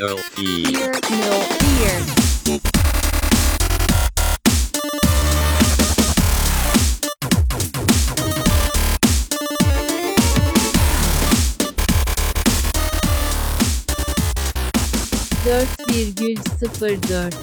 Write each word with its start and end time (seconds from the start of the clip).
no 0.00 0.16
fear. 0.16 0.92
No 1.10 1.40
fear. 1.58 2.00
Dört 15.44 15.88
virgül 15.88 16.36
sıfır 16.60 17.02
dört. 17.08 17.36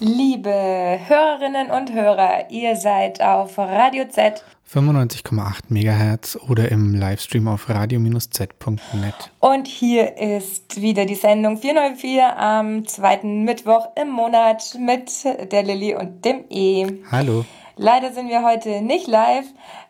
Liebe 0.00 1.00
Hörerinnen 1.08 1.70
und 1.70 1.92
Hörer, 1.92 2.50
ihr 2.50 2.76
seid 2.76 3.20
auf 3.20 3.58
Radio 3.58 4.04
Z 4.08 4.42
95,8 4.76 5.70
MHz 5.70 6.38
oder 6.50 6.70
im 6.70 6.92
Livestream 6.92 7.48
auf 7.48 7.70
radio-z.net. 7.70 9.14
und 9.40 9.66
hier 9.66 10.18
ist 10.18 10.82
wieder 10.82 11.06
die 11.06 11.14
Sendung 11.14 11.56
404 11.56 12.36
am 12.36 12.86
zweiten 12.86 13.44
Mittwoch 13.44 13.88
im 13.96 14.10
Monat 14.10 14.76
mit 14.78 15.10
der 15.50 15.62
Lilly 15.62 15.94
und 15.94 16.26
dem 16.26 16.44
E. 16.50 16.86
Hallo. 17.10 17.46
Leider 17.76 18.12
sind 18.12 18.28
wir 18.28 18.42
heute 18.42 18.82
nicht 18.82 19.06
live, 19.06 19.46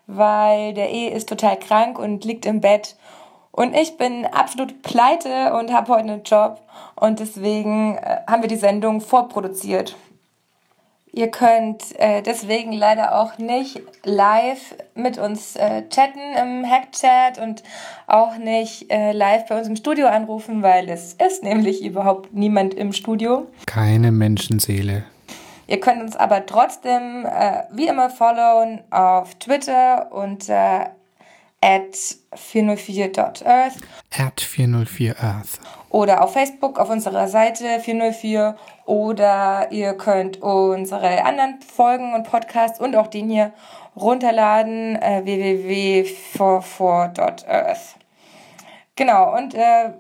weil 0.07 0.73
der 0.73 0.93
E 0.93 1.09
ist 1.09 1.29
total 1.29 1.59
krank 1.59 1.99
und 1.99 2.25
liegt 2.25 2.47
im 2.47 2.61
Bett. 2.61 2.97
Und 3.51 3.75
ich 3.75 3.97
bin 3.97 4.25
absolut 4.27 4.83
pleite 4.83 5.55
und 5.55 5.73
habe 5.73 5.95
heute 5.95 6.01
einen 6.01 6.23
Job. 6.23 6.61
Und 6.95 7.19
deswegen 7.21 7.97
äh, 7.97 8.19
haben 8.29 8.43
wir 8.43 8.49
die 8.49 8.57
Sendung 8.57 9.01
vorproduziert. 9.01 9.97
Ihr 11.17 11.31
könnt 11.31 11.99
äh, 11.99 12.21
deswegen 12.21 12.73
leider 12.73 13.19
auch 13.19 13.39
nicht 13.39 13.81
live 14.05 14.75
mit 14.95 15.17
uns 15.17 15.57
äh, 15.57 15.89
chatten 15.89 16.21
im 16.39 16.71
Hackchat 16.71 17.39
und 17.39 17.63
auch 18.07 18.37
nicht 18.37 18.93
äh, 18.93 19.13
live 19.13 19.47
bei 19.47 19.57
uns 19.57 19.67
im 19.67 19.77
Studio 19.77 20.09
anrufen, 20.09 20.63
weil 20.63 20.91
es 20.91 21.15
ist 21.15 21.43
nämlich 21.43 21.83
überhaupt 21.83 22.35
niemand 22.35 22.75
im 22.75 22.93
Studio. 22.93 23.47
Keine 23.65 24.13
Menschenseele. 24.13 25.05
Ihr 25.67 25.81
könnt 25.81 26.03
uns 26.03 26.17
aber 26.17 26.45
trotzdem 26.45 27.25
äh, 27.25 27.63
wie 27.73 27.89
immer 27.89 28.11
followen 28.11 28.81
auf 28.91 29.37
Twitter 29.37 30.13
unter 30.13 30.91
at 31.63 31.97
404.earth 32.35 33.77
Erd 34.11 34.41
404 34.43 35.17
Earth. 35.19 35.61
Oder 35.97 36.23
auf 36.23 36.35
Facebook 36.35 36.79
auf 36.79 36.91
unserer 36.91 37.27
Seite 37.27 37.81
404 37.81 38.55
oder 38.85 39.69
ihr 39.71 39.95
könnt 39.95 40.43
unsere 40.43 41.25
anderen 41.25 41.63
Folgen 41.63 42.13
und 42.13 42.25
Podcasts 42.25 42.79
und 42.79 42.95
auch 42.97 43.07
den 43.07 43.31
hier 43.31 43.55
runterladen 43.97 44.97
äh, 44.97 45.23
www.44.earth. 45.25 47.97
Genau, 48.95 49.35
und 49.35 49.55
äh, 49.55 49.95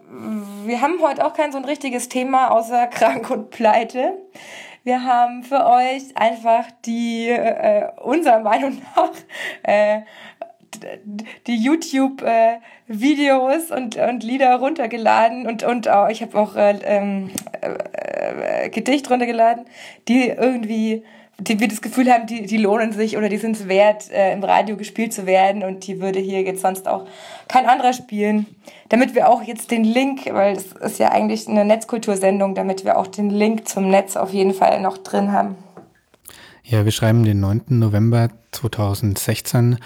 wir 0.67 0.83
haben 0.83 1.01
heute 1.01 1.25
auch 1.25 1.33
kein 1.33 1.51
so 1.51 1.57
ein 1.57 1.65
richtiges 1.65 2.11
Thema 2.11 2.51
außer 2.51 2.87
krank 2.89 3.31
und 3.31 3.49
pleite. 3.49 4.19
Wir 4.85 5.03
haben 5.03 5.45
für 5.45 5.65
euch 5.67 6.15
einfach 6.15 6.67
die, 6.85 7.31
äh, 7.31 7.89
unserer 8.03 8.41
Meinung 8.41 8.83
nach, 8.95 9.13
äh, 9.63 10.03
die 11.47 11.57
YouTube-Videos 11.57 13.71
und, 13.71 13.97
und 13.97 14.23
Lieder 14.23 14.57
runtergeladen 14.57 15.47
und, 15.47 15.63
und 15.63 15.89
auch, 15.89 16.09
ich 16.09 16.23
habe 16.23 16.39
auch 16.39 16.57
äh, 16.57 16.79
ähm, 16.85 17.31
äh, 17.61 18.71
Gedicht 18.71 19.11
runtergeladen, 19.11 19.67
die 20.09 20.29
irgendwie, 20.29 21.03
die 21.39 21.61
wir 21.61 21.69
das 21.69 21.83
Gefühl 21.83 22.13
haben, 22.13 22.27
die, 22.27 22.47
die 22.47 22.57
lohnen 22.57 22.93
sich 22.93 23.17
oder 23.17 23.29
die 23.29 23.37
sind 23.37 23.57
es 23.57 23.69
wert, 23.69 24.11
äh, 24.11 24.33
im 24.33 24.43
Radio 24.43 24.77
gespielt 24.77 25.13
zu 25.13 25.27
werden 25.27 25.63
und 25.63 25.87
die 25.87 26.01
würde 26.01 26.19
hier 26.19 26.43
jetzt 26.43 26.63
sonst 26.63 26.89
auch 26.89 27.07
kein 27.49 27.67
anderer 27.67 27.93
spielen. 27.93 28.47
Damit 28.89 29.15
wir 29.15 29.29
auch 29.29 29.43
jetzt 29.43 29.71
den 29.71 29.85
Link, 29.85 30.27
weil 30.33 30.57
es 30.57 30.73
ist 30.73 30.99
ja 30.99 31.11
eigentlich 31.11 31.49
eine 31.49 31.65
Netzkultursendung, 31.65 32.55
damit 32.55 32.85
wir 32.85 32.99
auch 32.99 33.07
den 33.07 33.31
Link 33.31 33.69
zum 33.69 33.91
Netz 33.91 34.17
auf 34.17 34.33
jeden 34.33 34.55
Fall 34.55 34.81
noch 34.81 34.99
drin 34.99 35.33
haben. 35.33 35.57
Ja, 36.69 36.85
wir 36.85 36.91
schreiben 36.91 37.25
den 37.25 37.39
9. 37.39 37.63
November 37.69 38.29
2016. 38.51 39.79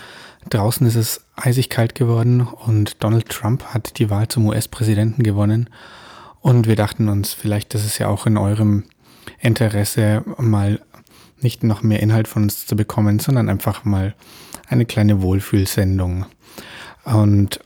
Draußen 0.49 0.87
ist 0.87 0.97
es 0.97 1.27
eisig 1.37 1.69
kalt 1.69 1.95
geworden 1.95 2.41
und 2.41 3.03
Donald 3.05 3.29
Trump 3.29 3.65
hat 3.67 3.99
die 3.99 4.11
Wahl 4.11 4.29
zum 4.29 4.47
US-Präsidenten 4.47 5.23
gewonnen. 5.23 5.69
Und 6.41 6.67
wir 6.67 6.77
dachten 6.77 7.09
uns, 7.09 7.35
vielleicht 7.35 7.75
ist 7.75 7.85
es 7.85 7.99
ja 7.99 8.09
auch 8.09 8.27
in 8.27 8.39
eurem 8.39 8.85
Interesse, 9.39 10.25
mal 10.39 10.81
nicht 11.41 11.63
noch 11.63 11.83
mehr 11.83 12.01
Inhalt 12.01 12.29
von 12.29 12.45
uns 12.45 12.67
zu 12.67 12.77
bekommen, 12.77 13.19
sondern 13.19 13.49
einfach 13.49 13.85
mal 13.85 14.15
eine 14.69 14.87
kleine 14.87 15.23
Wohlfühlsendung. 15.23 16.27
Und 17.05 17.61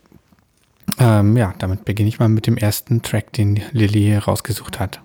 ähm, 0.98 1.36
ja, 1.36 1.54
damit 1.58 1.84
beginne 1.84 2.08
ich 2.08 2.18
mal 2.18 2.28
mit 2.28 2.46
dem 2.46 2.56
ersten 2.56 3.02
Track, 3.02 3.32
den 3.32 3.62
Lilly 3.72 4.16
rausgesucht 4.16 4.80
hat. 4.80 5.00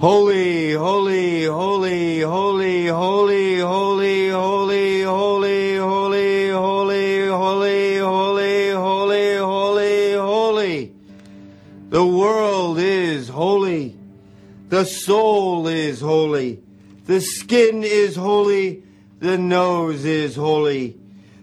Holy, 0.00 0.72
holy, 0.72 1.44
holy, 1.44 2.20
holy, 2.20 2.86
holy, 2.86 3.58
holy, 3.58 4.30
holy, 4.30 5.02
holy, 5.02 5.76
holy, 5.76 6.48
holy, 6.48 7.28
holy, 7.28 7.98
holy, 7.98 8.70
holy, 8.70 9.36
holy, 9.36 10.12
holy. 10.14 10.94
The 11.90 12.06
world 12.06 12.78
is 12.78 13.28
holy. 13.28 13.94
The 14.70 14.86
soul 14.86 15.68
is 15.68 16.00
holy. 16.00 16.62
The 17.04 17.20
skin 17.20 17.84
is 17.84 18.16
holy. 18.16 18.82
The 19.18 19.36
nose 19.36 20.06
is 20.06 20.34
holy. 20.34 20.98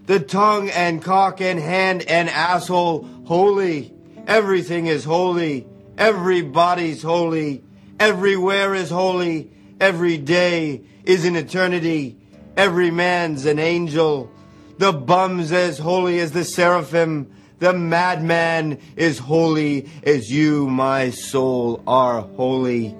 The 0.07 0.19
tongue 0.19 0.71
and 0.71 0.99
cock 0.99 1.41
and 1.41 1.59
hand 1.59 2.01
and 2.07 2.27
asshole 2.27 3.07
holy. 3.25 3.93
Everything 4.25 4.87
is 4.87 5.03
holy. 5.03 5.67
Everybody's 5.95 7.03
holy. 7.03 7.61
Everywhere 7.99 8.75
is 8.75 8.89
holy. 8.89 9.49
Every 9.79 10.17
day 10.17 10.81
is 11.03 11.25
an 11.25 11.35
eternity. 11.35 12.15
Every 12.55 12.91
man's 12.91 13.45
an 13.45 13.57
angel. 13.57 14.31
The 14.77 14.93
bum's 14.93 15.51
as 15.51 15.79
holy 15.79 16.19
as 16.19 16.31
the 16.31 16.43
seraphim. 16.43 17.31
The 17.59 17.73
madman 17.73 18.79
is 18.95 19.17
holy 19.17 19.89
as 20.03 20.31
you, 20.31 20.69
my 20.69 21.09
soul, 21.09 21.81
are 21.87 22.21
holy. 22.21 22.95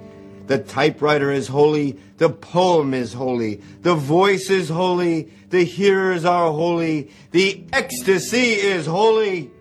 The 0.48 0.58
typewriter 0.58 1.30
is 1.30 1.46
holy. 1.46 1.96
The 2.16 2.30
poem 2.30 2.92
is 2.92 3.12
holy. 3.12 3.62
The 3.82 3.94
voice 3.94 4.50
is 4.50 4.68
holy. 4.68 5.30
The 5.50 5.62
hearers 5.62 6.24
are 6.24 6.50
holy. 6.50 7.12
The 7.30 7.64
ecstasy 7.72 8.54
is 8.54 8.86
holy. 8.86 9.52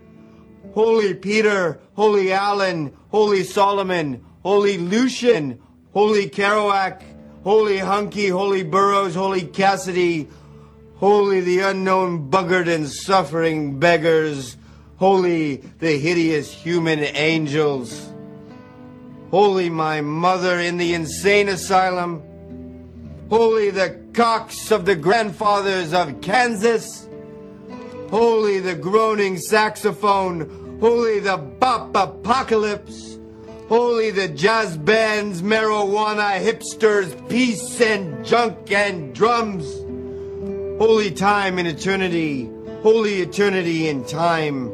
Holy 0.73 1.13
Peter, 1.13 1.79
Holy 1.95 2.31
Allen, 2.31 2.95
Holy 3.09 3.43
Solomon, 3.43 4.23
Holy 4.47 4.77
Lucian, 4.77 5.61
Holy 5.91 6.29
Kerouac, 6.29 7.03
Holy 7.43 7.79
Hunky, 7.79 8.29
Holy 8.29 8.63
Burroughs, 8.63 9.13
Holy 9.13 9.41
Cassidy, 9.41 10.29
Holy 10.95 11.41
the 11.41 11.59
unknown 11.59 12.31
buggered 12.31 12.73
and 12.73 12.89
suffering 12.89 13.77
beggars, 13.77 14.55
Holy 14.99 15.57
the 15.79 15.99
hideous 15.99 16.49
human 16.49 16.99
angels, 16.99 18.09
Holy 19.31 19.69
my 19.69 19.99
mother 19.99 20.61
in 20.61 20.77
the 20.77 20.93
insane 20.93 21.49
asylum, 21.49 22.23
Holy 23.29 23.69
the 23.69 23.99
cocks 24.13 24.71
of 24.71 24.85
the 24.85 24.95
grandfathers 24.95 25.91
of 25.91 26.21
Kansas, 26.21 27.09
Holy 28.09 28.61
the 28.61 28.75
groaning 28.75 29.39
saxophone, 29.39 30.79
Holy 30.79 31.19
the 31.19 31.35
bop 31.35 31.93
apocalypse, 31.93 33.16
Holy 33.69 34.11
the 34.11 34.29
jazz 34.29 34.77
bands, 34.77 35.41
marijuana, 35.41 36.39
hipsters, 36.39 37.11
peace 37.27 37.81
and 37.81 38.25
junk 38.25 38.71
and 38.71 39.13
drums. 39.13 39.65
Holy 40.79 41.11
time 41.11 41.59
in 41.59 41.65
eternity, 41.65 42.49
holy 42.81 43.15
eternity 43.15 43.89
in 43.89 44.05
time. 44.05 44.71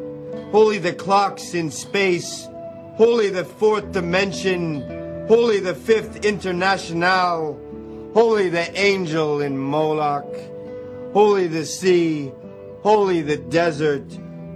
Holy 0.51 0.77
the 0.77 0.93
clocks 0.93 1.55
in 1.55 1.71
space, 1.71 2.47
holy 2.93 3.31
the 3.31 3.43
fourth 3.43 3.91
dimension, 3.93 4.81
holy 5.27 5.59
the 5.59 5.73
fifth 5.73 6.23
international, 6.23 7.59
holy 8.13 8.49
the 8.49 8.79
angel 8.79 9.41
in 9.41 9.57
Moloch, 9.57 10.31
holy 11.13 11.47
the 11.47 11.65
sea, 11.65 12.31
holy 12.83 13.23
the 13.23 13.37
desert, 13.37 14.05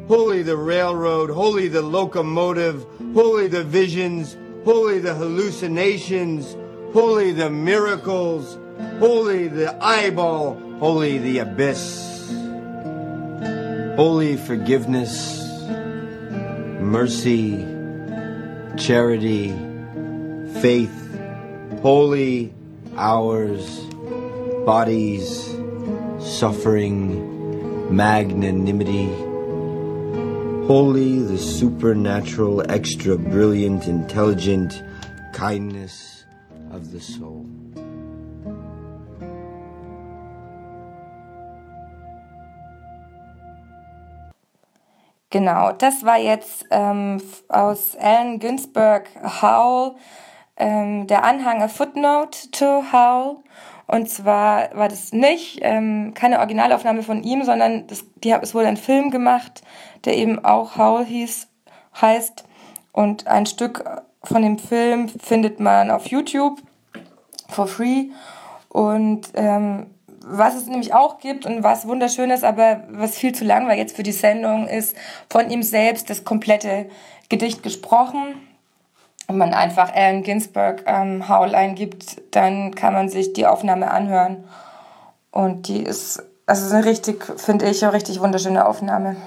holy 0.08 0.42
the 0.42 0.58
railroad, 0.58 1.30
holy 1.30 1.68
the 1.68 1.82
locomotive, 1.82 2.86
holy 3.14 3.48
the 3.48 3.64
visions, 3.64 4.38
holy 4.64 5.00
the 5.00 5.14
hallucinations, 5.14 6.56
holy 6.94 7.32
the 7.32 7.50
miracles, 7.50 8.58
holy 9.00 9.48
the 9.48 9.76
eyeball, 9.84 10.56
holy 10.80 11.18
the 11.18 11.40
abyss, 11.40 12.30
holy 13.98 14.38
forgiveness, 14.38 15.44
mercy, 16.80 17.66
charity, 18.78 19.50
faith, 20.62 21.20
holy 21.82 22.54
hours, 22.96 23.82
bodies, 24.66 25.56
suffering, 26.20 27.96
magnanimity. 27.96 29.27
Holy 30.68 31.22
the 31.22 31.38
supernatural, 31.38 32.62
extra 32.70 33.18
brilliant, 33.18 33.88
intelligent 33.88 34.84
kindness 35.32 36.26
of 36.74 36.92
the 36.92 37.00
soul. 37.00 37.46
Genau, 45.30 45.72
das 45.72 46.04
war 46.04 46.18
jetzt 46.18 46.66
ähm, 46.70 47.22
aus 47.48 47.96
Allen 47.96 48.40
Ginsberg 48.40 49.08
Howl, 49.42 49.96
ähm, 50.58 51.08
der 51.08 51.24
Anhang 51.24 51.64
A 51.64 51.70
Footnote 51.70 52.52
to 52.52 52.92
Howl. 52.92 53.38
Und 53.88 54.10
zwar 54.10 54.76
war 54.76 54.90
das 54.90 55.14
nicht 55.14 55.60
ähm, 55.62 56.14
keine 56.14 56.40
Originalaufnahme 56.40 57.04
von 57.04 57.24
ihm, 57.24 57.44
sondern 57.44 57.88
das, 57.88 58.04
die, 58.24 58.32
es 58.32 58.54
wurde 58.54 58.68
ein 58.68 58.78
Film 58.78 59.12
gemacht, 59.12 59.62
der 60.04 60.18
eben 60.18 60.44
auch 60.44 60.78
Howl 60.78 61.06
hieß, 61.06 61.48
heißt. 62.02 62.44
Und 62.92 63.28
ein 63.28 63.46
Stück 63.46 63.84
von 64.24 64.42
dem 64.42 64.60
Film 64.60 65.08
findet 65.08 65.60
man 65.60 65.90
auf 65.90 66.08
YouTube 66.08 66.60
for 67.48 67.68
free. 67.68 68.10
Und 68.68 69.30
ähm, 69.36 69.88
was 70.30 70.56
es 70.56 70.68
nämlich 70.68 70.94
auch 70.94 71.20
gibt 71.20 71.46
und 71.46 71.64
was 71.64 71.88
wunderschön 71.88 72.30
ist, 72.30 72.44
aber 72.44 72.84
was 72.90 73.18
viel 73.18 73.34
zu 73.34 73.46
lang 73.46 73.68
war 73.68 73.76
jetzt 73.76 73.96
für 73.96 74.04
die 74.04 74.12
Sendung, 74.12 74.68
ist 74.68 74.96
von 75.30 75.50
ihm 75.50 75.64
selbst 75.64 76.10
das 76.10 76.26
komplette 76.26 76.90
Gedicht 77.30 77.64
gesprochen. 77.64 78.36
Wenn 79.28 79.38
man 79.38 79.54
einfach 79.54 79.94
Allen 79.94 80.24
Ginsberg 80.24 80.84
ähm, 80.86 81.28
Howl 81.28 81.54
eingibt, 81.54 82.22
dann 82.32 82.74
kann 82.74 82.94
man 82.94 83.10
sich 83.10 83.34
die 83.34 83.46
Aufnahme 83.46 83.92
anhören. 83.92 84.46
Und 85.32 85.68
die 85.68 85.84
ist, 85.84 86.24
also 86.46 86.74
eine 86.74 86.86
richtig, 86.86 87.24
finde 87.38 87.70
ich, 87.70 87.84
eine 87.84 87.94
richtig 87.94 88.22
wunderschöne 88.22 88.66
Aufnahme. 88.66 89.18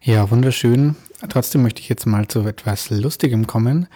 Ja, 0.00 0.30
wunderschön. 0.30 0.94
Trotzdem 1.28 1.62
möchte 1.62 1.80
ich 1.80 1.88
jetzt 1.88 2.06
mal 2.06 2.28
zu 2.28 2.46
etwas 2.46 2.90
Lustigem 2.90 3.48
kommen. 3.48 3.88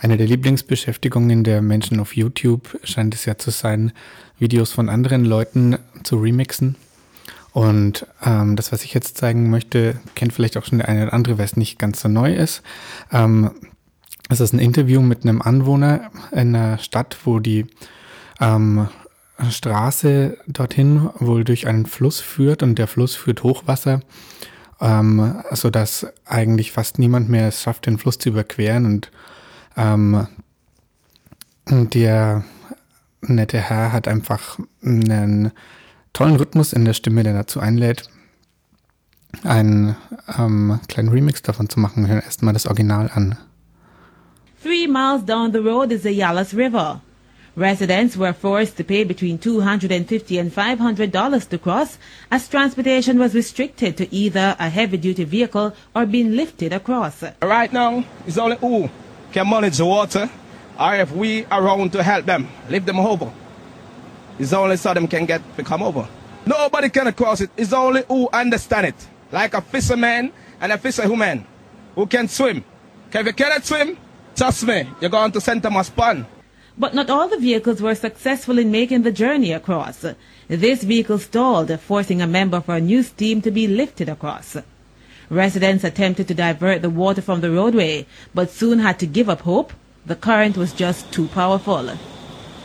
Eine 0.00 0.16
der 0.16 0.26
Lieblingsbeschäftigungen 0.26 1.44
der 1.44 1.62
Menschen 1.62 2.00
auf 2.00 2.16
YouTube 2.16 2.78
scheint 2.82 3.14
es 3.14 3.24
ja 3.24 3.38
zu 3.38 3.50
sein, 3.50 3.92
Videos 4.38 4.72
von 4.72 4.88
anderen 4.88 5.24
Leuten 5.24 5.78
zu 6.02 6.16
remixen. 6.16 6.74
Und 7.52 8.06
ähm, 8.24 8.56
das, 8.56 8.72
was 8.72 8.82
ich 8.82 8.92
jetzt 8.92 9.16
zeigen 9.16 9.48
möchte, 9.48 10.00
kennt 10.16 10.32
vielleicht 10.32 10.56
auch 10.56 10.64
schon 10.64 10.78
der 10.78 10.88
eine 10.88 11.04
oder 11.04 11.12
andere, 11.12 11.38
weil 11.38 11.44
es 11.44 11.56
nicht 11.56 11.78
ganz 11.78 12.00
so 12.00 12.08
neu 12.08 12.34
ist. 12.34 12.62
Ähm, 13.12 13.52
es 14.34 14.40
ist 14.40 14.52
ein 14.52 14.58
Interview 14.58 15.00
mit 15.00 15.22
einem 15.22 15.40
Anwohner 15.40 16.10
in 16.32 16.54
einer 16.56 16.78
Stadt, 16.78 17.16
wo 17.24 17.38
die 17.38 17.66
ähm, 18.40 18.88
Straße 19.48 20.38
dorthin 20.46 21.08
wohl 21.18 21.44
durch 21.44 21.66
einen 21.66 21.86
Fluss 21.86 22.20
führt 22.20 22.62
und 22.62 22.76
der 22.76 22.86
Fluss 22.88 23.14
führt 23.14 23.42
Hochwasser, 23.42 24.00
ähm, 24.80 25.42
sodass 25.52 26.06
eigentlich 26.24 26.72
fast 26.72 26.98
niemand 26.98 27.28
mehr 27.28 27.48
es 27.48 27.62
schafft, 27.62 27.86
den 27.86 27.98
Fluss 27.98 28.18
zu 28.18 28.28
überqueren 28.28 28.86
und 28.86 29.10
ähm, 29.76 30.26
der 31.68 32.44
nette 33.22 33.58
Herr 33.58 33.92
hat 33.92 34.08
einfach 34.08 34.58
einen 34.82 35.52
tollen 36.12 36.36
Rhythmus 36.36 36.72
in 36.72 36.84
der 36.84 36.92
Stimme, 36.92 37.22
der 37.22 37.34
dazu 37.34 37.60
einlädt, 37.60 38.08
einen 39.44 39.96
ähm, 40.38 40.80
kleinen 40.88 41.08
Remix 41.08 41.42
davon 41.42 41.68
zu 41.68 41.80
machen. 41.80 42.04
Wir 42.04 42.14
hören 42.14 42.22
erstmal 42.22 42.52
das 42.52 42.66
Original 42.66 43.10
an. 43.12 43.38
Three 44.64 44.86
miles 44.86 45.20
down 45.20 45.52
the 45.52 45.60
road 45.60 45.92
is 45.92 46.04
the 46.04 46.18
Yalas 46.18 46.56
River. 46.56 47.02
Residents 47.54 48.16
were 48.16 48.32
forced 48.32 48.78
to 48.78 48.82
pay 48.82 49.04
between 49.04 49.36
250 49.36 50.38
and 50.38 50.50
$500 50.50 51.48
to 51.50 51.58
cross 51.58 51.98
as 52.30 52.48
transportation 52.48 53.18
was 53.18 53.34
restricted 53.34 53.98
to 53.98 54.10
either 54.10 54.56
a 54.58 54.70
heavy-duty 54.70 55.24
vehicle 55.24 55.74
or 55.94 56.06
being 56.06 56.34
lifted 56.34 56.72
across. 56.72 57.22
Right 57.42 57.70
now, 57.74 58.06
it's 58.26 58.38
only 58.38 58.56
who 58.56 58.88
can 59.32 59.50
manage 59.50 59.76
the 59.76 59.84
water 59.84 60.30
or 60.80 60.94
if 60.94 61.12
we 61.12 61.44
around 61.52 61.92
to 61.92 62.02
help 62.02 62.24
them, 62.24 62.48
lift 62.70 62.86
them 62.86 63.00
over. 63.00 63.30
It's 64.38 64.54
only 64.54 64.78
so 64.78 64.94
them 64.94 65.08
can 65.08 65.26
get 65.26 65.42
to 65.58 65.62
come 65.62 65.82
over. 65.82 66.08
Nobody 66.46 66.88
can 66.88 67.12
cross 67.12 67.42
it. 67.42 67.50
It's 67.58 67.74
only 67.74 68.04
who 68.08 68.30
understand 68.32 68.86
it. 68.86 69.08
Like 69.30 69.52
a 69.52 69.60
fisherman 69.60 70.32
and 70.58 70.72
a 70.72 70.78
fisherwoman 70.78 71.44
who 71.94 72.06
can 72.06 72.28
swim. 72.28 72.64
If 73.12 73.26
you 73.26 73.32
cannot 73.34 73.62
swim, 73.66 73.98
trust 74.34 74.66
me, 74.66 74.88
you're 75.00 75.10
going 75.10 75.32
to 75.32 75.40
St. 75.40 75.62
Thomas 75.62 75.90
Pond. 75.90 76.26
But 76.76 76.94
not 76.94 77.08
all 77.08 77.28
the 77.28 77.38
vehicles 77.38 77.80
were 77.80 77.94
successful 77.94 78.58
in 78.58 78.70
making 78.70 79.02
the 79.02 79.12
journey 79.12 79.52
across. 79.52 80.04
This 80.48 80.82
vehicle 80.82 81.18
stalled, 81.18 81.78
forcing 81.80 82.20
a 82.20 82.26
member 82.26 82.60
for 82.60 82.74
a 82.76 82.80
news 82.80 83.10
team 83.10 83.40
to 83.42 83.50
be 83.50 83.68
lifted 83.68 84.08
across. 84.08 84.56
Residents 85.30 85.84
attempted 85.84 86.28
to 86.28 86.34
divert 86.34 86.82
the 86.82 86.90
water 86.90 87.22
from 87.22 87.40
the 87.40 87.50
roadway, 87.50 88.06
but 88.34 88.50
soon 88.50 88.80
had 88.80 88.98
to 88.98 89.06
give 89.06 89.28
up 89.30 89.42
hope. 89.42 89.72
The 90.04 90.16
current 90.16 90.56
was 90.56 90.72
just 90.72 91.10
too 91.12 91.28
powerful. 91.28 91.90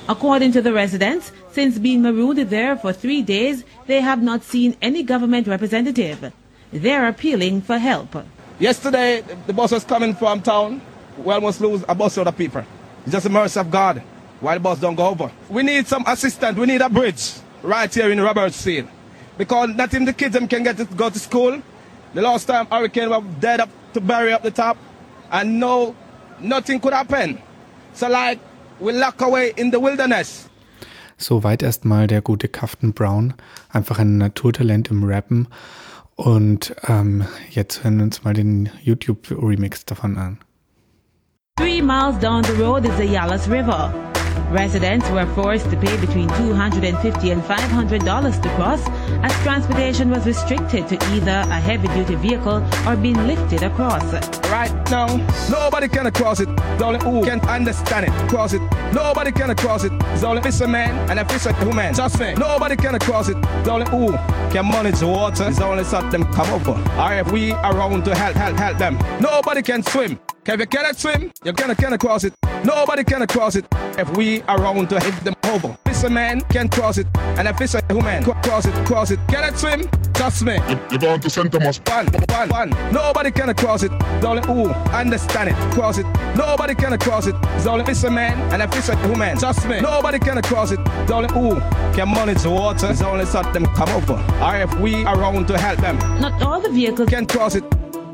According 0.09 0.51
to 0.53 0.61
the 0.61 0.73
residents, 0.73 1.31
since 1.51 1.77
being 1.77 2.01
marooned 2.01 2.49
there 2.49 2.75
for 2.75 2.91
three 2.91 3.21
days, 3.21 3.63
they 3.85 4.01
have 4.01 4.21
not 4.21 4.43
seen 4.43 4.75
any 4.81 5.03
government 5.03 5.47
representative. 5.47 6.33
They're 6.73 7.07
appealing 7.07 7.61
for 7.61 7.77
help. 7.77 8.15
Yesterday, 8.59 9.23
the 9.45 9.53
bus 9.53 9.71
was 9.71 9.83
coming 9.85 10.15
from 10.15 10.41
town. 10.41 10.81
We 11.23 11.33
almost 11.33 11.61
lose 11.61 11.83
a 11.87 11.95
bus 11.95 12.17
of 12.17 12.37
people. 12.37 12.63
It's 13.03 13.11
just 13.11 13.23
the 13.23 13.29
mercy 13.29 13.59
of 13.59 13.69
God. 13.69 14.01
Why 14.39 14.53
the 14.53 14.59
bus 14.61 14.79
don't 14.79 14.95
go 14.95 15.07
over? 15.07 15.31
We 15.49 15.63
need 15.63 15.87
some 15.87 16.03
assistance. 16.07 16.57
We 16.57 16.65
need 16.65 16.81
a 16.81 16.89
bridge 16.89 17.33
right 17.61 17.93
here 17.93 18.09
in 18.09 18.21
Roberts 18.21 18.61
Field. 18.63 18.87
Because 19.37 19.69
not 19.75 19.93
even 19.93 20.05
the 20.05 20.13
kids 20.13 20.33
them 20.33 20.47
can 20.47 20.63
get 20.63 20.77
to 20.77 20.85
go 20.85 21.09
to 21.09 21.19
school. 21.19 21.61
The 22.13 22.21
last 22.21 22.45
time 22.45 22.67
hurricane 22.67 23.09
was 23.09 23.23
dead 23.39 23.59
up 23.59 23.69
to 23.93 24.01
bury 24.01 24.33
up 24.33 24.43
the 24.43 24.51
top. 24.51 24.77
And 25.31 25.59
no, 25.59 25.95
nothing 26.39 26.79
could 26.79 26.93
happen. 26.93 27.39
So 27.93 28.07
like, 28.07 28.39
we 28.79 28.93
lock 28.93 29.21
away 29.21 29.53
in 29.57 29.71
the 29.71 29.79
wilderness. 29.79 30.49
Soweit 31.17 31.61
erstmal 31.61 32.07
der 32.07 32.21
gute 32.21 32.47
Kafton 32.47 32.93
Brown. 32.93 33.33
Einfach 33.73 33.99
ein 33.99 34.17
Naturtalent 34.17 34.89
im 34.89 35.03
Rappen. 35.03 35.47
Und 36.15 36.75
ähm, 36.87 37.25
jetzt 37.49 37.83
hören 37.83 37.97
wir 37.97 38.03
uns 38.03 38.23
mal 38.23 38.33
den 38.33 38.69
YouTube-Remix 38.83 39.85
davon 39.85 40.17
an. 40.17 40.39
Three 41.59 41.81
miles 41.81 42.15
down 42.15 42.43
the 42.43 42.53
road 42.53 42.85
is 42.85 42.95
the 42.95 43.03
Yalas 43.03 43.51
River. 43.51 43.91
Residents 44.49 45.09
were 45.09 45.25
forced 45.35 45.69
to 45.69 45.75
pay 45.75 45.99
between 45.99 46.29
250 46.29 47.31
and 47.31 47.41
$500 47.43 48.41
to 48.41 48.49
cross 48.55 48.81
as 49.21 49.33
transportation 49.43 50.09
was 50.09 50.25
restricted 50.25 50.87
to 50.87 50.95
either 51.11 51.43
a 51.51 51.59
heavy-duty 51.59 52.15
vehicle 52.15 52.65
or 52.87 52.95
being 52.95 53.27
lifted 53.27 53.61
across. 53.63 54.01
Right 54.49 54.71
now, 54.89 55.07
nobody 55.49 55.89
can 55.89 56.09
cross 56.13 56.39
it. 56.39 56.47
Only 56.81 57.03
who 57.03 57.25
can 57.25 57.41
understand 57.41 58.05
it. 58.05 58.29
Cross 58.29 58.53
it. 58.53 58.61
Nobody 58.93 59.33
can 59.33 59.53
cross 59.57 59.83
it. 59.83 59.91
It's 60.13 60.23
only 60.23 60.41
fisherman 60.41 60.91
and 61.09 61.19
a 61.19 61.25
fisherwoman. 61.25 61.93
Trust 61.93 62.21
me. 62.21 62.35
Nobody 62.35 62.77
can 62.77 62.97
cross 62.99 63.27
it. 63.27 63.35
Only 63.67 63.85
who 63.89 64.13
can 64.53 64.65
manage 64.65 64.99
the 64.99 65.07
water. 65.07 65.49
It's 65.49 65.57
so 65.57 66.09
them 66.09 66.23
come 66.31 66.49
over. 66.53 66.71
Or 66.97 67.13
if 67.15 67.29
we 67.33 67.51
around 67.51 68.05
to 68.05 68.15
help, 68.15 68.37
help, 68.37 68.55
help 68.55 68.77
them. 68.77 68.97
Nobody 69.19 69.61
can 69.61 69.83
swim. 69.83 70.17
If 70.51 70.59
you 70.59 70.65
cannot 70.65 70.97
swim, 70.97 71.31
you 71.43 71.53
cannot, 71.53 71.77
cannot 71.77 71.99
cross 71.99 72.23
it. 72.23 72.33
Nobody 72.63 73.03
can 73.03 73.25
cross 73.27 73.55
it. 73.55 73.65
If 73.99 74.09
we 74.17 74.41
are 74.43 74.59
around 74.59 74.89
to 74.89 74.99
hit 74.99 75.13
them 75.23 75.35
over. 75.43 75.77
Fisherman 75.85 76.41
can 76.49 76.67
cross 76.69 76.97
it. 76.97 77.05
And 77.37 77.47
a 77.47 77.53
fisherwoman 77.55 78.23
cro- 78.23 78.33
cross 78.41 78.65
it, 78.65 78.73
cross 78.85 79.11
it. 79.11 79.19
Cannot 79.27 79.59
swim? 79.59 79.87
Trust 80.15 80.43
me. 80.43 80.57
You're 80.89 80.97
going 80.99 81.19
to 81.21 81.29
St. 81.29 81.51
Thomas. 81.51 81.79
One, 81.85 82.07
one, 82.29 82.49
one. 82.49 82.69
Nobody 82.91 83.29
can 83.29 83.53
cross 83.53 83.83
it. 83.83 83.91
The 84.21 84.27
only 84.27 84.41
who 84.47 84.69
understand 84.91 85.49
it. 85.49 85.55
Cross 85.73 85.99
it. 85.99 86.07
Nobody 86.35 86.73
can 86.73 86.97
cross 86.97 87.27
it. 87.27 87.35
It's 87.55 87.67
only 87.67 87.83
a 87.83 87.85
fisherman 87.85 88.33
and 88.51 88.63
a 88.63 88.67
fisherwoman. 88.67 89.37
Trust 89.37 89.67
me. 89.67 89.79
Nobody 89.81 90.17
can 90.17 90.41
cross 90.41 90.71
it. 90.71 90.83
The 91.05 91.13
only 91.13 91.29
who 91.31 91.59
can 91.95 92.09
manage 92.11 92.41
the 92.41 92.49
water. 92.49 92.89
It's 92.89 93.03
only 93.03 93.25
so 93.25 93.43
them 93.43 93.67
come 93.75 93.89
over. 93.89 94.13
Or 94.43 94.55
if 94.57 94.73
we 94.79 95.05
are 95.05 95.15
around 95.19 95.47
to 95.47 95.57
help 95.59 95.79
them. 95.79 95.97
Not 96.19 96.41
all 96.41 96.59
the 96.59 96.69
vehicles 96.71 97.09
Can 97.09 97.27
cross 97.27 97.53
it. 97.55 97.63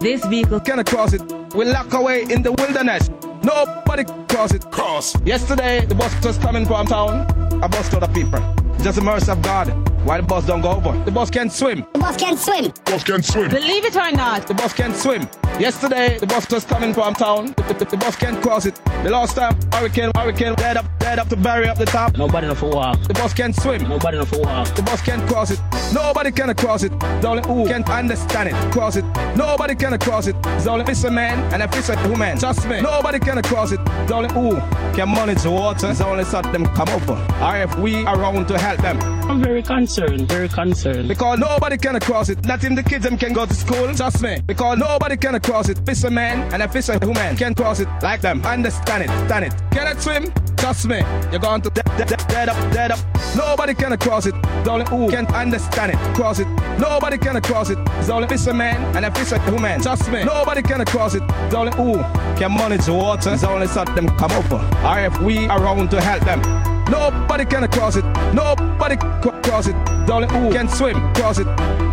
this 0.01 0.25
vehicle 0.25 0.59
Can 0.59 0.83
cross 0.83 1.13
it. 1.13 1.21
We 1.55 1.63
lock 1.63 1.93
away 1.93 2.23
in 2.23 2.41
the 2.43 2.51
wilderness. 2.51 3.09
Nobody 3.41 4.03
cross 4.27 4.53
it. 4.53 4.69
Cross. 4.71 5.15
Yesterday, 5.21 5.85
the 5.85 5.95
bus 5.95 6.13
was 6.25 6.37
coming 6.37 6.65
from 6.65 6.85
town. 6.85 7.25
I 7.63 7.67
bus 7.67 7.87
to 7.89 7.99
the 8.01 8.07
people. 8.07 8.41
Just 8.83 8.97
the 8.97 9.01
mercy 9.01 9.31
of 9.31 9.41
God. 9.41 9.67
Why 10.05 10.21
the 10.21 10.27
boss 10.27 10.45
don't 10.45 10.61
go 10.61 10.69
over? 10.69 10.91
The 11.03 11.09
boss 11.09 11.31
can't 11.31 11.51
swim. 11.51 11.83
The 11.93 11.99
boss 11.99 12.15
can't 12.15 12.37
swim. 12.37 12.65
The 12.65 12.91
boss 12.91 13.03
can't 13.03 13.25
swim. 13.25 13.49
Believe 13.49 13.85
it 13.85 13.95
or 13.95 14.11
not, 14.11 14.45
The 14.47 14.53
bus 14.53 14.71
can't 14.71 14.95
swim. 14.95 15.27
Yesterday, 15.59 16.19
the 16.19 16.27
bus 16.27 16.47
was 16.51 16.63
coming 16.63 16.93
from 16.93 17.15
town. 17.15 17.55
The, 17.67 17.73
the, 17.79 17.85
the 17.85 17.97
bus 17.97 18.15
can't 18.15 18.39
cross 18.39 18.67
it. 18.67 18.75
The 19.03 19.09
last 19.09 19.35
time, 19.35 19.57
hurricane, 19.73 20.11
hurricane, 20.15 20.53
dead 20.55 20.77
up, 20.77 20.85
dead 20.99 21.17
up 21.17 21.29
to 21.29 21.35
bury 21.35 21.67
up 21.67 21.79
the 21.79 21.85
top. 21.85 22.17
Nobody 22.17 22.45
know 22.45 22.53
for 22.53 22.69
walk. 22.69 23.01
The 23.07 23.15
bus 23.15 23.33
can't 23.33 23.55
swim. 23.55 23.81
Nobody 23.89 24.17
know 24.19 24.25
for 24.25 24.41
walk. 24.41 24.67
The 24.75 24.83
bus 24.83 25.01
can't 25.01 25.27
cross 25.27 25.49
it. 25.49 25.59
Nobody 25.91 26.29
can 26.31 26.53
cross 26.53 26.83
it. 26.83 26.91
The 26.99 27.27
only 27.27 27.47
who 27.47 27.65
can 27.65 27.83
understand 27.85 28.49
it. 28.49 28.71
Cross 28.71 28.97
it. 28.97 29.05
Nobody 29.35 29.73
can 29.73 29.97
cross 29.97 30.27
it. 30.27 30.35
It's 30.45 30.67
only 30.67 30.85
fisher 30.85 31.09
man 31.09 31.39
and 31.51 31.63
a 31.63 31.67
fisher 31.67 31.95
woman. 32.09 32.37
Trust 32.37 32.67
me. 32.67 32.79
Nobody 32.81 33.17
can 33.17 33.41
cross 33.41 33.71
it. 33.71 33.83
The 34.07 34.13
only 34.13 34.31
who 34.33 34.57
can 34.95 35.09
manage 35.09 35.41
the 35.41 35.51
water. 35.51 35.89
It's 35.89 36.01
only 36.01 36.25
so 36.25 36.41
them 36.43 36.65
come 36.75 36.89
over. 36.89 37.13
Or 37.41 37.57
if 37.57 37.75
we 37.79 38.03
around 38.05 38.47
to 38.49 38.57
help 38.59 38.81
them. 38.81 38.99
I'm 39.29 39.41
very 39.41 39.63
concerned, 39.63 39.94
very 39.97 40.49
concerned. 40.49 41.07
Because 41.07 41.39
nobody 41.39 41.77
can 41.77 41.99
cross 41.99 42.29
it. 42.29 42.43
Not 42.45 42.63
even 42.63 42.75
the 42.75 42.83
kids 42.83 43.03
them 43.03 43.17
can 43.17 43.33
go 43.33 43.45
to 43.45 43.53
school. 43.53 43.93
Trust 43.93 44.21
me. 44.21 44.41
Because 44.45 44.77
nobody 44.77 45.15
can 45.17 45.39
cross 45.39 45.69
it. 45.69 45.77
Fisherman 45.85 46.53
and 46.53 46.61
a 46.61 46.67
fisher 46.67 46.97
woman 47.01 47.35
can 47.37 47.55
cross 47.55 47.79
it 47.79 47.87
like 48.01 48.21
them. 48.21 48.45
Understand 48.45 49.03
it. 49.03 49.09
Stand 49.27 49.45
it. 49.45 49.53
Cannot 49.71 50.01
swim. 50.01 50.31
Trust 50.57 50.87
me. 50.87 51.01
You're 51.31 51.39
going 51.39 51.61
to 51.61 51.69
dead, 51.69 51.85
dead, 51.97 52.25
dead 52.27 52.49
up, 52.49 52.73
dead 52.73 52.91
up. 52.91 52.99
Nobody 53.35 53.73
can 53.73 53.97
cross 53.97 54.25
it. 54.25 54.35
The 54.63 54.71
only 54.71 54.85
who 54.85 55.09
can 55.09 55.25
understand 55.27 55.91
it. 55.93 55.97
Cross 56.15 56.39
it. 56.39 56.47
Nobody 56.79 57.17
can 57.17 57.41
cross 57.41 57.69
it. 57.69 57.77
It's 57.99 58.09
only 58.09 58.27
fisherman 58.27 58.75
and 58.95 59.05
a 59.05 59.11
fisher 59.11 59.39
woman. 59.51 59.81
Trust 59.81 60.11
me. 60.11 60.23
Nobody 60.23 60.61
can 60.61 60.83
cross 60.85 61.15
it. 61.15 61.25
The 61.49 61.57
only 61.57 61.75
who 61.75 61.95
can 62.37 62.53
manage 62.53 62.85
the 62.85 62.93
water. 62.93 63.33
It's 63.33 63.43
only 63.43 63.67
so 63.67 63.85
them 63.85 64.07
come 64.17 64.31
over. 64.31 64.57
Or 64.85 64.99
if 64.99 65.19
we 65.21 65.45
around 65.47 65.89
to 65.91 66.01
help 66.01 66.23
them. 66.23 66.41
Nobody 66.89 67.45
can 67.45 67.67
cross 67.69 67.95
it. 67.95 68.05
Nobody 68.35 68.95
c- 68.95 69.31
cross 69.43 69.67
it. 69.67 69.75
The 70.05 70.13
only 70.13 70.27
who 70.27 70.51
can 70.51 70.67
swim. 70.67 70.97
Cross 71.13 71.39
it. 71.39 71.47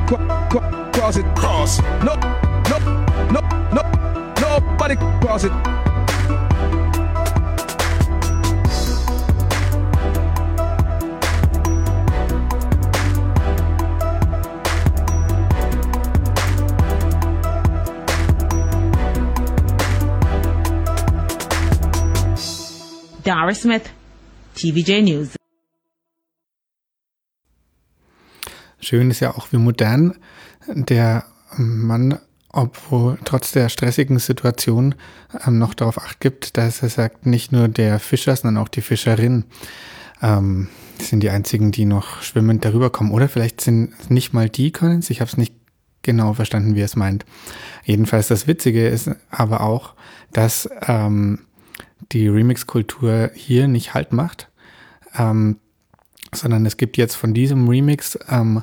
Cro- 0.08 0.26
cro- 0.50 0.90
cross 0.92 1.16
it. 1.16 1.26
Cross. 1.36 1.80
No, 2.08 2.14
no, 2.70 2.78
no, 3.34 3.40
no. 3.76 3.82
Nobody 4.40 4.96
cross 4.96 5.44
it. 5.44 5.52
Dara 23.22 23.54
Smith, 23.54 23.88
TVJ 24.56 25.02
News. 25.04 25.41
Schön 28.82 29.12
ist 29.12 29.20
ja 29.20 29.30
auch, 29.36 29.52
wie 29.52 29.58
modern 29.58 30.16
der 30.66 31.24
Mann, 31.56 32.18
obwohl 32.48 33.16
trotz 33.24 33.52
der 33.52 33.68
stressigen 33.68 34.18
Situation 34.18 34.96
ähm, 35.46 35.58
noch 35.58 35.74
darauf 35.74 35.98
acht 35.98 36.18
gibt, 36.18 36.56
dass 36.56 36.82
er 36.82 36.88
sagt, 36.88 37.24
nicht 37.24 37.52
nur 37.52 37.68
der 37.68 38.00
Fischer, 38.00 38.34
sondern 38.34 38.62
auch 38.62 38.68
die 38.68 38.80
Fischerin 38.82 39.44
ähm, 40.20 40.68
sind 41.00 41.20
die 41.20 41.30
einzigen, 41.30 41.70
die 41.70 41.84
noch 41.84 42.22
schwimmend 42.22 42.64
darüber 42.64 42.90
kommen. 42.90 43.12
Oder 43.12 43.28
vielleicht 43.28 43.60
sind 43.60 44.10
nicht 44.10 44.32
mal 44.32 44.48
die 44.48 44.72
Collins, 44.72 45.10
ich 45.10 45.20
habe 45.20 45.30
es 45.30 45.36
nicht 45.36 45.54
genau 46.02 46.34
verstanden, 46.34 46.74
wie 46.74 46.80
er 46.80 46.86
es 46.86 46.96
meint. 46.96 47.24
Jedenfalls 47.84 48.26
das 48.26 48.48
Witzige 48.48 48.88
ist 48.88 49.10
aber 49.30 49.60
auch, 49.60 49.94
dass 50.32 50.68
ähm, 50.88 51.46
die 52.10 52.26
Remix-Kultur 52.26 53.30
hier 53.34 53.68
nicht 53.68 53.94
Halt 53.94 54.12
macht, 54.12 54.50
ähm, 55.16 55.58
sondern 56.34 56.66
es 56.66 56.76
gibt 56.76 56.96
jetzt 56.96 57.14
von 57.14 57.34
diesem 57.34 57.68
Remix 57.68 58.18
ähm, 58.28 58.62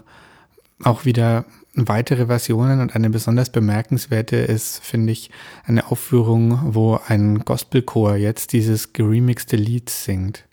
auch 0.84 1.06
wieder 1.06 1.46
weitere 1.76 2.26
Versionen 2.26 2.82
und 2.82 2.96
eine 2.96 3.10
besonders 3.10 3.52
bemerkenswerte 3.52 4.38
ist, 4.38 4.84
finde 4.84 5.12
ich, 5.14 5.30
eine 5.66 5.92
Aufführung, 5.92 6.74
wo 6.74 7.00
ein 7.08 7.40
Gospelchor 7.40 8.16
jetzt 8.16 8.54
dieses 8.54 8.94
geremixte 8.94 9.56
Lied 9.56 9.90
singt. 9.90 10.46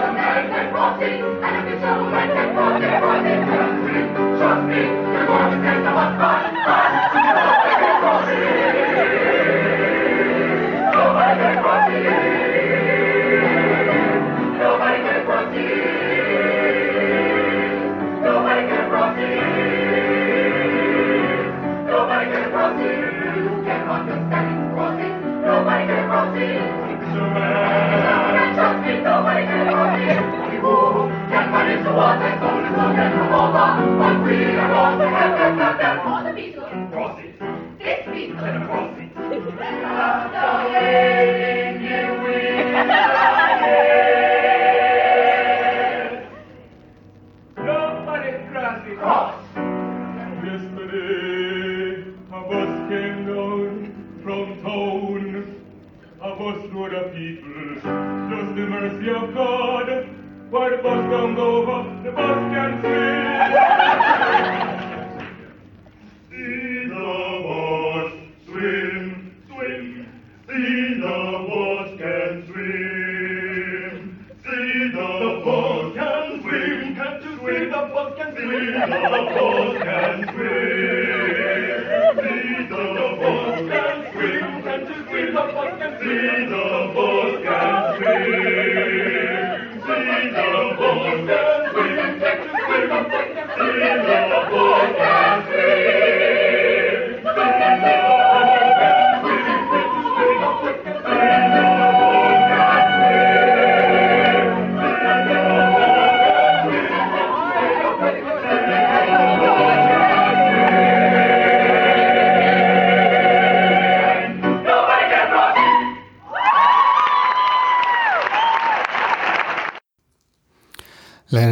American 0.00 0.72
crossing, 0.72 1.22
and 3.22 4.38
trust 4.38 4.66
me. 4.68 4.99
Prosit! 36.90 37.34
And 37.40 38.56
a 38.56 38.66
Prosit! 38.66 39.99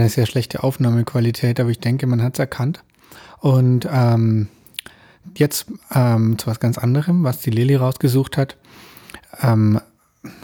Eine 0.09 0.15
sehr 0.15 0.27
schlechte 0.27 0.63
Aufnahmequalität, 0.63 1.61
aber 1.61 1.69
ich 1.69 1.81
denke, 1.81 2.07
man 2.07 2.23
hat 2.23 2.35
es 2.35 2.39
erkannt. 2.39 2.83
Und 3.41 3.87
ähm, 3.91 4.49
jetzt 5.37 5.67
ähm, 5.95 6.39
zu 6.39 6.47
was 6.47 6.61
ganz 6.61 6.79
anderem, 6.79 7.25
was 7.25 7.41
die 7.41 7.51
Lilly 7.51 7.77
rausgesucht 7.77 8.39
hat. 8.39 8.57
Ähm, 9.43 9.81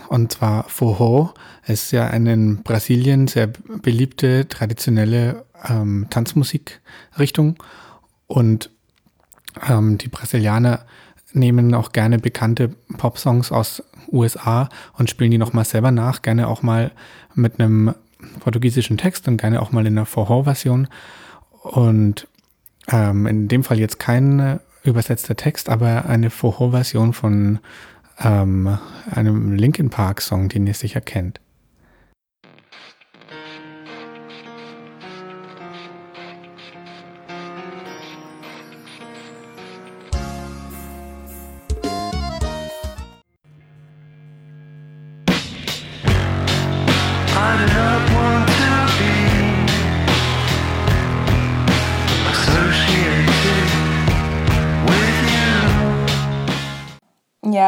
und 0.09 0.33
zwar 0.33 0.69
Forró. 0.69 1.31
Es 1.63 1.85
ist 1.85 1.91
ja 1.93 2.07
eine 2.07 2.35
in 2.35 2.63
Brasilien 2.63 3.27
sehr 3.27 3.47
beliebte, 3.47 4.47
traditionelle 4.49 5.47
ähm, 5.67 6.09
Tanzmusikrichtung. 6.11 7.57
Und 8.27 8.71
ähm, 9.67 9.97
die 9.97 10.09
Brasilianer 10.09 10.85
nehmen 11.33 11.75
auch 11.75 11.93
gerne 11.93 12.19
bekannte 12.19 12.69
Popsongs 12.99 13.51
aus 13.51 13.83
USA 14.13 14.69
und 14.99 15.09
spielen 15.09 15.31
die 15.31 15.39
nochmal 15.39 15.65
selber 15.65 15.91
nach, 15.91 16.21
gerne 16.21 16.49
auch 16.49 16.63
mal 16.63 16.93
mit 17.35 17.59
einem 17.59 17.95
portugiesischen 18.41 18.99
Text 18.99 19.29
und 19.29 19.37
gerne 19.37 19.61
auch 19.61 19.73
mal 19.73 19.87
in 19.87 19.97
einer 19.99 20.07
Forró-Version. 20.07 20.89
Und 21.63 22.29
ähm, 22.89 23.27
in 23.27 23.49
dem 23.49 23.65
Fall 23.65 23.79
jetzt 23.79 23.99
kein 23.99 24.61
übersetzter 24.83 25.37
Text, 25.37 25.69
aber 25.69 26.07
eine 26.07 26.31
Forró-Version 26.31 27.13
von 27.13 27.59
ähm, 28.21 28.79
einem 29.11 29.55
Linkin 29.55 29.91
Park-Song, 29.91 30.49
den 30.49 30.67
ihr 30.67 30.75
sicher 30.75 31.01
kennt. 31.01 31.41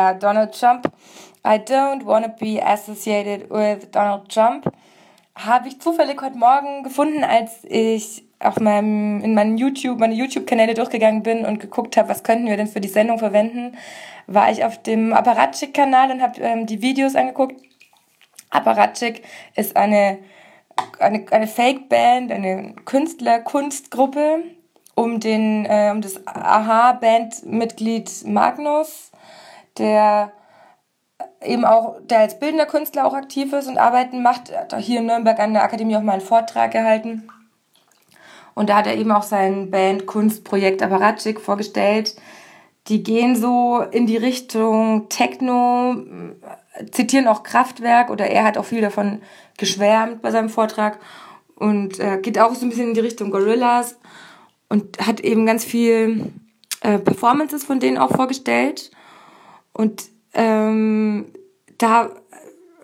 Ja, 0.06 0.14
Donald 0.14 0.56
Trump. 0.56 0.92
I 1.44 1.58
don't 1.58 2.06
want 2.06 2.24
to 2.24 2.32
be 2.38 2.62
associated 2.62 3.50
with 3.50 3.90
Donald 3.90 4.28
Trump. 4.28 4.72
Habe 5.34 5.66
ich 5.66 5.80
zufällig 5.80 6.22
heute 6.22 6.38
Morgen 6.38 6.84
gefunden, 6.84 7.24
als 7.24 7.64
ich 7.64 8.22
auf 8.38 8.60
meinem, 8.60 9.20
in 9.24 9.34
meinen 9.34 9.58
YouTube, 9.58 9.98
meine 9.98 10.14
YouTube-Kanäle 10.14 10.74
durchgegangen 10.74 11.24
bin 11.24 11.44
und 11.44 11.58
geguckt 11.58 11.96
habe, 11.96 12.08
was 12.08 12.22
könnten 12.22 12.46
wir 12.46 12.56
denn 12.56 12.68
für 12.68 12.80
die 12.80 12.86
Sendung 12.86 13.18
verwenden, 13.18 13.76
war 14.28 14.48
ich 14.48 14.64
auf 14.64 14.80
dem 14.80 15.12
Apparatschik-Kanal 15.12 16.12
und 16.12 16.22
habe 16.22 16.40
ähm, 16.40 16.66
die 16.66 16.82
Videos 16.82 17.16
angeguckt. 17.16 17.60
Apparatschik 18.50 19.22
ist 19.56 19.76
eine, 19.76 20.18
eine, 21.00 21.24
eine 21.32 21.48
Fake-Band, 21.48 22.30
eine 22.30 22.76
Künstler-Kunstgruppe 22.84 24.44
um 24.94 25.18
den, 25.18 25.66
äh, 25.66 25.90
um 25.92 26.00
das 26.00 26.24
Aha-Band-Mitglied 26.28 28.24
Magnus 28.26 29.10
der 29.78 30.32
eben 31.44 31.64
auch, 31.64 32.00
der 32.02 32.20
als 32.20 32.38
bildender 32.38 32.66
Künstler 32.66 33.06
auch 33.06 33.14
aktiv 33.14 33.52
ist 33.52 33.68
und 33.68 33.78
Arbeiten 33.78 34.22
macht, 34.22 34.56
hat 34.56 34.76
hier 34.78 35.00
in 35.00 35.06
Nürnberg 35.06 35.38
an 35.38 35.52
der 35.52 35.62
Akademie 35.62 35.96
auch 35.96 36.02
mal 36.02 36.12
einen 36.12 36.20
Vortrag 36.20 36.72
gehalten. 36.72 37.28
Und 38.54 38.70
da 38.70 38.76
hat 38.76 38.86
er 38.86 38.96
eben 38.96 39.12
auch 39.12 39.22
sein 39.22 39.70
Band-Kunstprojekt 39.70 40.82
Apparatschik 40.82 41.40
vorgestellt. 41.40 42.16
Die 42.88 43.02
gehen 43.02 43.36
so 43.36 43.80
in 43.90 44.06
die 44.06 44.16
Richtung 44.16 45.08
Techno, 45.08 45.96
zitieren 46.90 47.28
auch 47.28 47.42
Kraftwerk 47.42 48.10
oder 48.10 48.26
er 48.26 48.44
hat 48.44 48.56
auch 48.56 48.64
viel 48.64 48.80
davon 48.80 49.20
geschwärmt 49.58 50.22
bei 50.22 50.30
seinem 50.30 50.48
Vortrag 50.48 50.98
und 51.56 51.98
äh, 52.00 52.18
geht 52.18 52.38
auch 52.38 52.54
so 52.54 52.64
ein 52.64 52.70
bisschen 52.70 52.88
in 52.88 52.94
die 52.94 53.00
Richtung 53.00 53.30
Gorillas 53.30 53.98
und 54.68 54.98
hat 55.06 55.20
eben 55.20 55.46
ganz 55.46 55.64
viel 55.64 56.32
äh, 56.80 56.98
Performances 56.98 57.64
von 57.64 57.80
denen 57.80 57.98
auch 57.98 58.14
vorgestellt. 58.14 58.90
Und 59.76 60.04
ähm, 60.32 61.26
da 61.76 62.10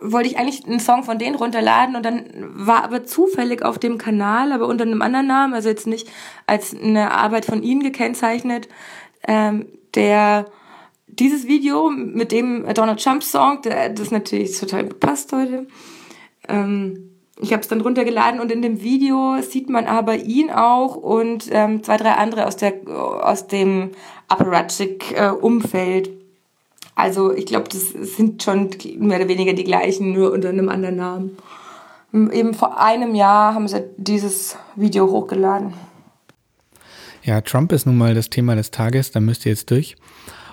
wollte 0.01 0.29
ich 0.29 0.37
eigentlich 0.37 0.67
einen 0.67 0.81
Song 0.81 1.05
von 1.05 1.19
denen 1.19 1.37
runterladen 1.37 1.97
und 1.97 2.05
dann 2.05 2.25
war 2.55 2.85
aber 2.85 3.05
zufällig 3.05 3.65
auf 3.65 3.79
dem 3.79 3.99
Kanal, 3.99 4.53
aber 4.53 4.67
unter 4.67 4.85
einem 4.85 5.01
anderen 5.01 5.27
Namen, 5.27 5.55
also 5.55 5.69
jetzt 5.69 5.87
nicht 5.87 6.11
als 6.47 6.75
eine 6.75 7.13
Arbeit 7.13 7.45
von 7.45 7.63
ihnen 7.63 7.83
gekennzeichnet, 7.83 8.69
ähm, 9.27 9.69
der 9.95 10.47
dieses 11.07 11.47
Video 11.47 11.89
mit 11.91 12.33
dem 12.33 12.67
Donald 12.75 13.03
Trump 13.03 13.23
Song, 13.23 13.63
der, 13.63 13.91
das 13.91 14.11
natürlich 14.11 14.59
total 14.59 14.89
gepasst 14.89 15.33
heute. 15.33 15.67
Ähm, 16.49 17.11
ich 17.41 17.53
habe 17.53 17.63
es 17.63 17.69
dann 17.69 17.81
runtergeladen 17.81 18.41
und 18.41 18.53
in 18.53 18.61
dem 18.61 18.83
Video 18.83 19.41
sieht 19.41 19.71
man 19.71 19.87
aber 19.87 20.17
ihn 20.17 20.51
auch 20.51 20.97
und 20.97 21.49
ähm, 21.51 21.83
zwei, 21.83 21.97
drei 21.97 22.13
andere 22.13 22.47
aus, 22.47 22.57
der, 22.57 22.75
aus 22.87 23.47
dem 23.47 23.93
Apparatschik-Umfeld. 24.29 26.22
Also 26.95 27.33
ich 27.33 27.47
glaube, 27.47 27.69
das 27.71 27.89
sind 27.91 28.43
schon 28.43 28.71
mehr 28.99 29.19
oder 29.19 29.29
weniger 29.29 29.55
die 29.55 29.65
gleichen, 29.65 30.13
nur 30.13 30.33
unter 30.33 30.51
einem 30.51 30.69
anderen 30.69 30.97
Namen. 30.97 31.39
Eben 32.13 32.53
vor 32.53 32.79
einem 32.79 33.15
Jahr 33.15 33.55
haben 33.55 33.67
sie 33.69 33.85
dieses 33.97 34.57
Video 34.77 35.11
hochgeladen. 35.11 35.73
Ja, 37.23 37.41
Trump 37.41 37.73
ist 37.73 37.87
nun 37.87 37.97
mal 37.97 38.15
das 38.15 38.31
Thema 38.31 38.55
des 38.57 38.71
Tages, 38.71 39.13
da 39.13 39.21
müsst 39.21 39.47
ihr 39.47 39.53
jetzt 39.53 39.71
durch. 39.71 39.97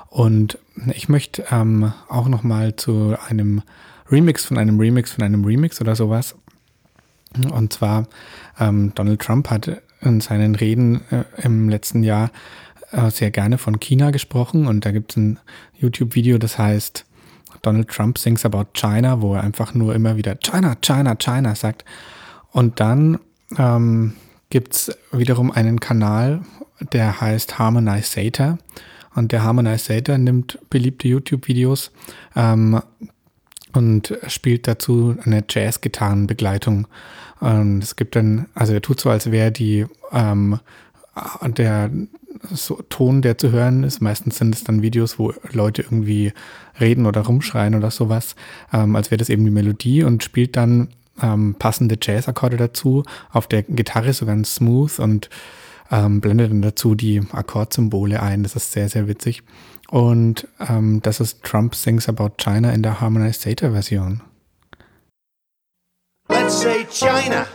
Und 0.09 0.57
ich 0.93 1.09
möchte 1.09 1.45
ähm, 1.51 1.91
auch 2.07 2.27
noch 2.27 2.43
mal 2.43 2.75
zu 2.75 3.15
einem 3.27 3.61
Remix 4.09 4.45
von 4.45 4.57
einem 4.57 4.79
Remix 4.79 5.11
von 5.11 5.23
einem 5.23 5.43
Remix 5.43 5.81
oder 5.81 5.95
sowas. 5.95 6.35
Und 7.51 7.73
zwar 7.73 8.07
ähm, 8.59 8.93
Donald 8.95 9.21
Trump 9.21 9.49
hat 9.49 9.81
in 10.01 10.21
seinen 10.21 10.55
Reden 10.55 11.01
äh, 11.11 11.23
im 11.43 11.69
letzten 11.69 12.03
Jahr 12.03 12.31
sehr 13.09 13.31
gerne 13.31 13.57
von 13.57 13.79
China 13.79 14.11
gesprochen 14.11 14.67
und 14.67 14.85
da 14.85 14.91
gibt 14.91 15.11
es 15.11 15.17
ein 15.17 15.39
YouTube-Video, 15.79 16.37
das 16.37 16.57
heißt 16.57 17.05
Donald 17.61 17.89
Trump 17.89 18.17
sings 18.17 18.45
about 18.45 18.67
China, 18.73 19.21
wo 19.21 19.35
er 19.35 19.43
einfach 19.43 19.73
nur 19.73 19.95
immer 19.95 20.17
wieder 20.17 20.35
China, 20.35 20.75
China, 20.75 21.15
China 21.15 21.55
sagt. 21.55 21.85
Und 22.51 22.79
dann 22.79 23.19
ähm, 23.57 24.13
gibt 24.49 24.73
es 24.73 24.97
wiederum 25.11 25.51
einen 25.51 25.79
Kanal, 25.79 26.41
der 26.93 27.19
heißt 27.21 27.59
Harmonizator. 27.59 28.57
Und 29.15 29.31
der 29.31 29.43
Harmonizator 29.43 30.17
nimmt 30.17 30.59
beliebte 30.69 31.07
YouTube-Videos 31.07 31.91
ähm, 32.35 32.81
und 33.73 34.17
spielt 34.27 34.67
dazu 34.67 35.15
eine 35.23 35.43
Jazz-Gitarrenbegleitung. 35.47 36.87
Und 37.39 37.83
es 37.83 37.95
gibt 37.95 38.15
dann, 38.15 38.47
also 38.53 38.73
er 38.73 38.81
tut 38.81 38.99
so, 38.99 39.09
als 39.09 39.31
wäre 39.31 39.51
die 39.51 39.85
ähm, 40.11 40.59
der 41.45 41.89
so 42.51 42.81
Ton, 42.89 43.21
der 43.21 43.37
zu 43.37 43.51
hören 43.51 43.83
ist. 43.83 44.01
Meistens 44.01 44.37
sind 44.37 44.55
es 44.55 44.63
dann 44.63 44.81
Videos, 44.81 45.19
wo 45.19 45.33
Leute 45.51 45.81
irgendwie 45.81 46.33
reden 46.79 47.05
oder 47.05 47.21
rumschreien 47.21 47.75
oder 47.75 47.91
sowas, 47.91 48.35
ähm, 48.71 48.95
als 48.95 49.11
wäre 49.11 49.17
das 49.17 49.29
eben 49.29 49.43
die 49.45 49.51
Melodie 49.51 50.03
und 50.03 50.23
spielt 50.23 50.55
dann 50.55 50.89
ähm, 51.21 51.55
passende 51.57 51.97
Jazz-Akkorde 52.01 52.57
dazu 52.57 53.03
auf 53.31 53.47
der 53.47 53.63
Gitarre 53.63 54.13
so 54.13 54.25
ganz 54.25 54.55
smooth 54.55 54.99
und 54.99 55.29
ähm, 55.91 56.21
blendet 56.21 56.51
dann 56.51 56.61
dazu 56.61 56.95
die 56.95 57.21
Akkordsymbole 57.31 58.21
ein. 58.21 58.43
Das 58.43 58.55
ist 58.55 58.71
sehr, 58.71 58.89
sehr 58.89 59.07
witzig. 59.07 59.43
Und 59.89 60.47
ähm, 60.59 61.01
das 61.01 61.19
ist 61.19 61.43
Trump 61.43 61.73
Sings 61.73 62.07
About 62.07 62.33
China 62.37 62.71
in 62.71 62.83
der 62.83 63.01
Harmonized 63.01 63.45
Data 63.45 63.71
Version. 63.71 64.21
Let's 66.29 66.61
say 66.61 66.85
China. 66.91 67.47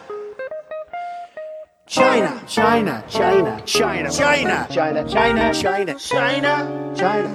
China, 1.95 2.43
China, 2.49 3.05
China, 3.07 3.63
China, 3.65 4.11
China, 4.11 4.67
China, 4.69 5.07
China, 5.09 5.55
China, 5.55 5.55
China, 5.55 5.95
China. 5.95 6.93
China. 6.97 7.31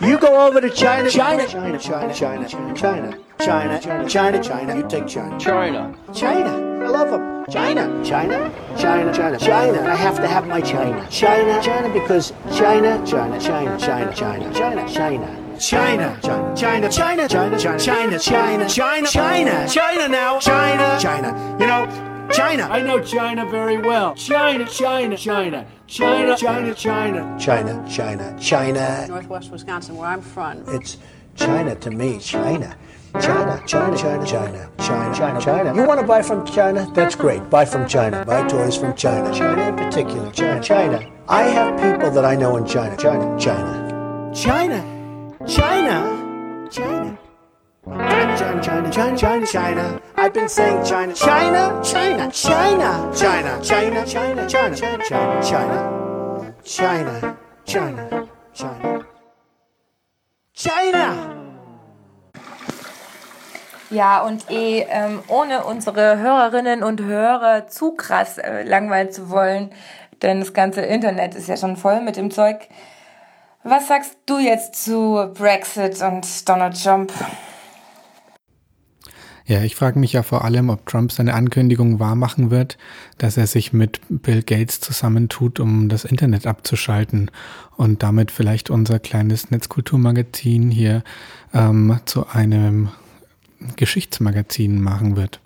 You 0.00 0.18
go 0.18 0.46
over 0.46 0.62
to 0.62 0.70
China, 0.70 1.10
China, 1.10 1.46
China, 1.46 1.78
China, 1.78 2.14
China, 2.14 2.14
China, 2.14 2.48
China, 2.74 3.18
China, 3.38 4.08
China, 4.08 4.42
China. 4.42 4.76
You 4.76 4.88
take 4.88 5.08
China. 5.08 5.38
China. 5.38 5.94
China. 6.14 6.84
I 6.84 6.88
love 6.88 7.10
them. 7.10 7.44
China, 7.50 8.02
China, 8.02 8.50
China, 8.78 9.12
China, 9.12 9.38
China. 9.38 9.82
I 9.82 9.94
have 9.94 10.16
to 10.16 10.26
have 10.26 10.46
my 10.48 10.62
China. 10.62 11.06
China, 11.10 11.60
China, 11.62 11.92
because 11.92 12.32
China, 12.56 12.96
China, 13.04 13.38
China, 13.38 13.78
China, 13.78 14.14
China, 14.14 14.54
China, 14.54 14.88
China. 14.88 15.43
China, 15.58 16.18
China, 16.22 16.54
China, 16.56 16.88
China, 16.90 17.28
China, 17.28 17.58
China, 17.58 17.78
China, 17.78 18.18
China, 18.18 18.68
China, 18.68 19.06
China, 19.06 19.68
China 19.68 20.08
now, 20.08 20.38
China, 20.38 20.98
China. 21.00 21.56
You 21.60 21.66
know, 21.66 22.28
China. 22.32 22.64
I 22.64 22.82
know 22.82 23.00
China 23.00 23.46
very 23.46 23.78
well. 23.78 24.14
China, 24.14 24.66
China, 24.66 25.16
China, 25.16 25.66
China, 25.86 26.36
China, 26.36 26.74
China. 26.74 27.38
China, 27.38 27.88
China, 27.88 28.36
China. 28.40 29.06
Northwest 29.08 29.50
Wisconsin, 29.50 29.96
where 29.96 30.08
I'm 30.08 30.22
from. 30.22 30.64
It's 30.68 30.98
China 31.36 31.74
to 31.76 31.90
me, 31.90 32.18
China. 32.18 32.76
China, 33.20 33.62
China, 33.66 33.96
China, 33.96 34.26
China, 34.26 34.70
China, 34.78 35.14
China, 35.14 35.40
China. 35.40 35.74
You 35.74 35.86
want 35.86 36.00
to 36.00 36.06
buy 36.06 36.22
from 36.22 36.44
China? 36.46 36.90
That's 36.94 37.14
great. 37.14 37.48
Buy 37.48 37.64
from 37.64 37.86
China. 37.86 38.24
Buy 38.24 38.46
toys 38.48 38.76
from 38.76 38.94
China. 38.96 39.32
China 39.32 39.68
in 39.68 39.76
particular. 39.76 40.32
China, 40.32 40.60
China. 40.60 41.12
I 41.28 41.42
have 41.42 41.80
people 41.80 42.10
that 42.10 42.24
I 42.24 42.34
know 42.34 42.56
in 42.56 42.66
China. 42.66 42.96
China, 42.96 43.38
China. 43.38 44.32
China, 44.34 44.93
China, 45.46 46.68
China. 46.70 47.18
China, 47.84 48.62
China, 48.62 48.90
China, 48.90 49.16
China, 49.16 49.46
China. 49.46 50.00
I've 50.16 50.32
been 50.32 50.48
saying 50.48 50.82
China, 50.82 51.12
China, 51.12 51.80
China, 51.84 52.30
China, 52.32 53.12
China, 53.12 53.62
China, 53.62 53.62
China, 53.62 54.06
China, 54.06 54.48
China, 54.48 54.98
China, 55.04 55.36
China, 55.44 55.76
China, 56.64 57.36
China, 57.66 58.28
China. 58.54 59.06
China. 60.54 61.34
Ja, 63.90 64.22
und 64.22 64.50
eh, 64.50 64.86
ähm, 64.88 65.22
ohne 65.28 65.64
unsere 65.64 66.18
Hörerinnen 66.18 66.82
und 66.82 67.02
Hörer 67.02 67.68
zu 67.68 67.92
krass 67.92 68.38
äh, 68.38 68.62
langweilen 68.62 69.12
zu 69.12 69.28
wollen, 69.28 69.70
denn 70.22 70.40
das 70.40 70.54
ganze 70.54 70.80
Internet 70.80 71.34
ist 71.34 71.48
ja 71.48 71.58
schon 71.58 71.76
voll 71.76 72.00
mit 72.00 72.16
dem 72.16 72.30
Zeug, 72.30 72.66
was 73.66 73.88
sagst 73.88 74.18
du 74.26 74.38
jetzt 74.38 74.84
zu 74.84 75.30
Brexit 75.32 76.02
und 76.02 76.46
Donald 76.46 76.82
Trump? 76.82 77.10
Ja, 79.46 79.62
ich 79.62 79.74
frage 79.74 79.98
mich 79.98 80.12
ja 80.12 80.22
vor 80.22 80.44
allem, 80.44 80.68
ob 80.68 80.84
Trump 80.84 81.12
seine 81.12 81.32
Ankündigung 81.32 81.98
wahrmachen 81.98 82.50
wird, 82.50 82.76
dass 83.16 83.38
er 83.38 83.46
sich 83.46 83.72
mit 83.72 84.00
Bill 84.10 84.42
Gates 84.42 84.80
zusammentut, 84.80 85.60
um 85.60 85.88
das 85.88 86.04
Internet 86.04 86.46
abzuschalten 86.46 87.30
und 87.78 88.02
damit 88.02 88.30
vielleicht 88.30 88.68
unser 88.68 88.98
kleines 88.98 89.50
Netzkulturmagazin 89.50 90.70
hier 90.70 91.02
ähm, 91.54 92.00
zu 92.04 92.26
einem 92.28 92.90
Geschichtsmagazin 93.76 94.82
machen 94.82 95.16
wird. 95.16 95.40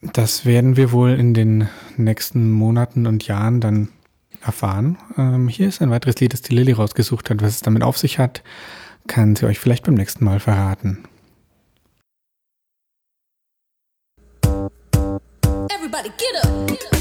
Das 0.00 0.44
werden 0.44 0.76
wir 0.76 0.90
wohl 0.90 1.12
in 1.12 1.32
den 1.32 1.68
nächsten 1.96 2.50
Monaten 2.50 3.06
und 3.06 3.28
Jahren 3.28 3.60
dann 3.60 3.88
erfahren. 4.44 4.98
Ähm, 5.16 5.48
hier 5.48 5.68
ist 5.68 5.82
ein 5.82 5.90
weiteres 5.90 6.20
Lied, 6.20 6.32
das 6.32 6.42
die 6.42 6.54
Lilly 6.54 6.72
rausgesucht 6.72 7.30
hat. 7.30 7.42
Was 7.42 7.56
es 7.56 7.60
damit 7.60 7.82
auf 7.82 7.98
sich 7.98 8.18
hat, 8.18 8.42
kann 9.06 9.36
sie 9.36 9.46
euch 9.46 9.58
vielleicht 9.58 9.84
beim 9.84 9.94
nächsten 9.94 10.24
Mal 10.24 10.40
verraten. 10.40 11.04
Everybody 15.70 16.10
get 16.16 16.44
up! 16.44 16.66
Get 16.68 16.92
up. 16.92 16.97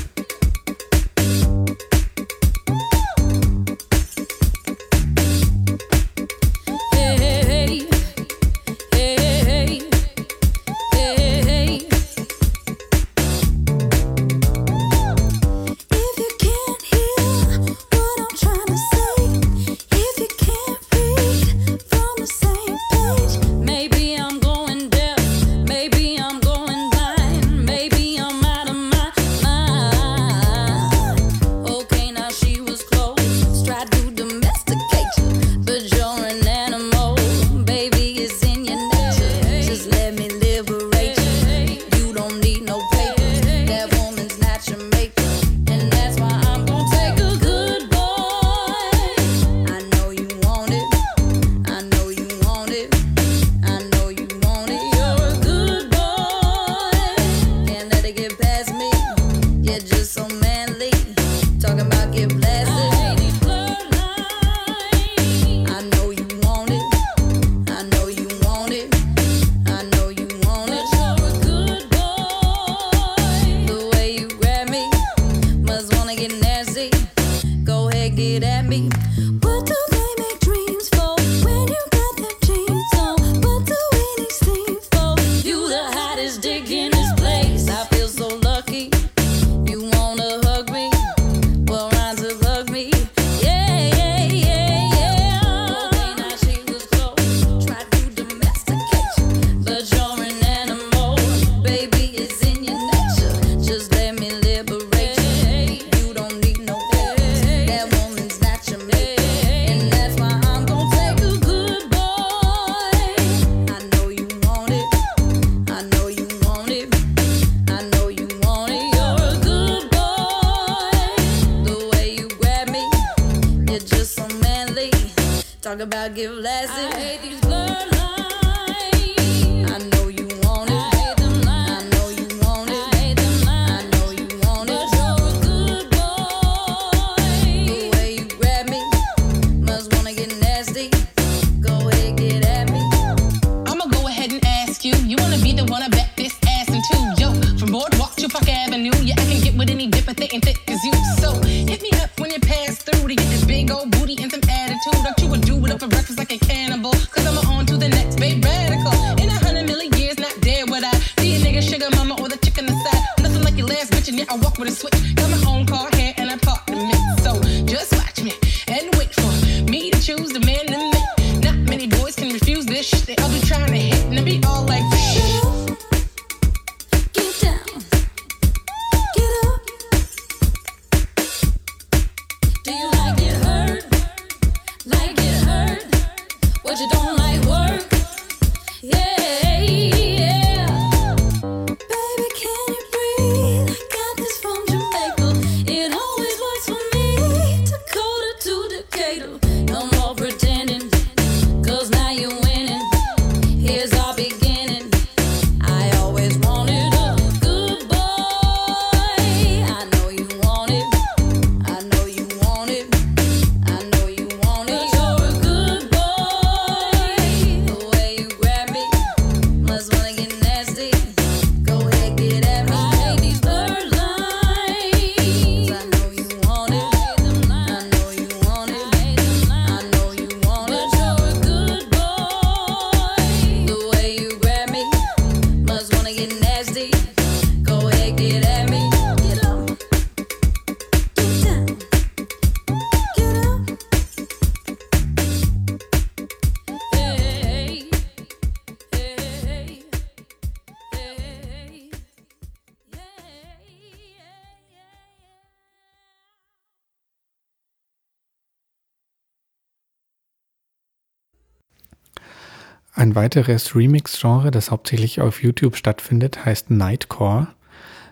Ein 262.98 263.14
weiteres 263.14 263.76
Remix-Genre, 263.76 264.50
das 264.50 264.72
hauptsächlich 264.72 265.22
auf 265.22 265.44
YouTube 265.44 265.76
stattfindet, 265.76 266.46
heißt 266.46 266.72
Nightcore. 266.72 267.46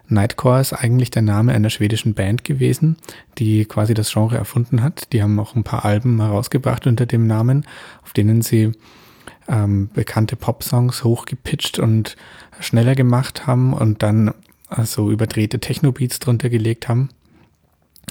Nightcore 0.08 0.62
ist 0.62 0.74
eigentlich 0.74 1.10
der 1.10 1.24
Name 1.24 1.54
einer 1.54 1.71
schwedischen 1.71 2.13
Band 2.13 2.43
gewesen, 2.43 2.98
die 3.39 3.65
quasi 3.65 3.95
das 3.95 4.13
Genre 4.13 4.38
erfunden 4.38 4.84
hat. 4.84 5.12
Die 5.12 5.24
haben 5.24 5.39
auch 5.39 5.56
ein 5.56 5.63
paar 5.63 5.86
Alben 5.86 6.21
herausgebracht 6.21 6.86
unter 6.86 7.08
dem 7.08 7.26
Namen, 7.26 7.65
auf 8.04 8.13
denen 8.13 8.43
sie 8.43 8.74
ähm, 9.48 9.89
bekannte 9.91 10.36
Popsongs 10.36 11.04
hochgepitcht 11.04 11.80
und 11.80 12.15
schneller 12.60 12.93
gemacht 12.93 13.48
haben 13.48 13.74
und 13.74 14.04
dann 14.04 14.36
so 14.84 15.10
überdrehte 15.10 15.60
Techno-Beats 15.60 16.19
drunter 16.19 16.50
gelegt 16.50 16.88
haben. 16.88 17.10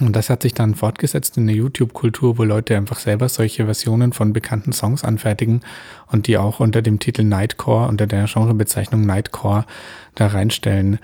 Und 0.01 0.13
das 0.15 0.29
hat 0.29 0.41
sich 0.41 0.53
dann 0.53 0.75
fortgesetzt 0.75 1.37
in 1.37 1.47
der 1.47 1.55
YouTube-Kultur, 1.55 2.37
wo 2.37 2.43
Leute 2.43 2.75
einfach 2.75 2.99
selber 2.99 3.29
solche 3.29 3.65
Versionen 3.65 4.11
von 4.11 4.33
bekannten 4.33 4.73
Songs 4.73 5.05
anfertigen 5.05 5.61
und 6.11 6.27
die 6.27 6.37
auch 6.37 6.59
unter 6.59 6.81
dem 6.81 6.99
Titel 6.99 7.23
Nightcore, 7.23 7.87
unter 7.87 8.05
der 8.05 8.25
Genrebezeichnung 8.25 9.05
Nightcore 9.05 9.65
da 10.15 10.27
reinstellen. 10.27 10.99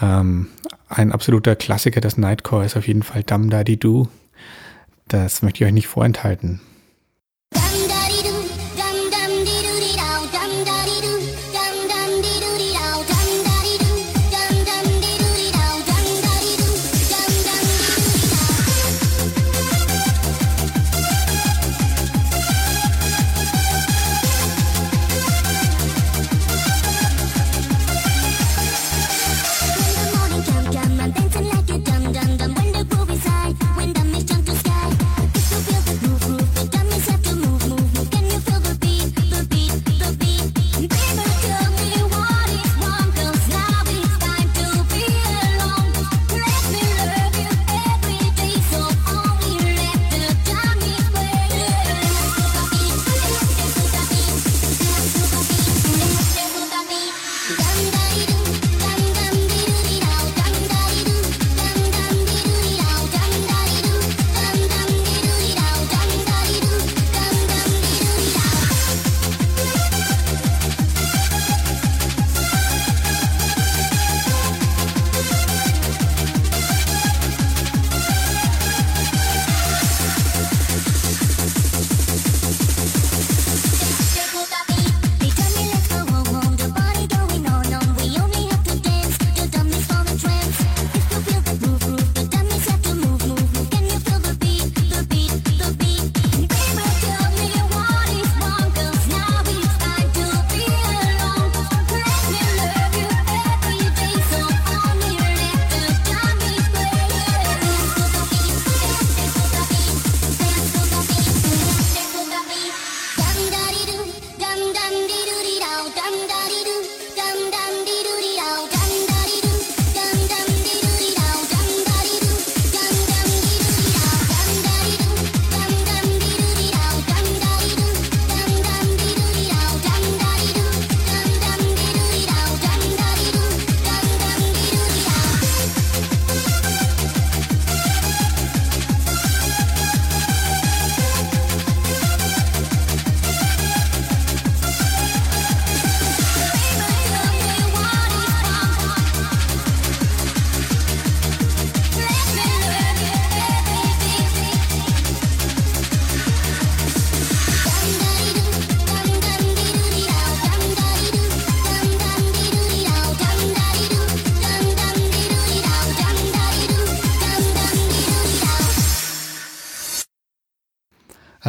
Ähm, 0.00 0.48
ein 0.88 1.12
absoluter 1.12 1.54
Klassiker 1.54 2.00
des 2.00 2.16
Nightcore 2.16 2.64
ist 2.64 2.76
auf 2.76 2.88
jeden 2.88 3.04
Fall 3.04 3.22
Dum 3.22 3.48
Daddy 3.48 3.76
Do. 3.76 4.08
Das 5.06 5.42
möchte 5.42 5.62
ich 5.62 5.68
euch 5.68 5.74
nicht 5.74 5.88
vorenthalten. 5.88 6.60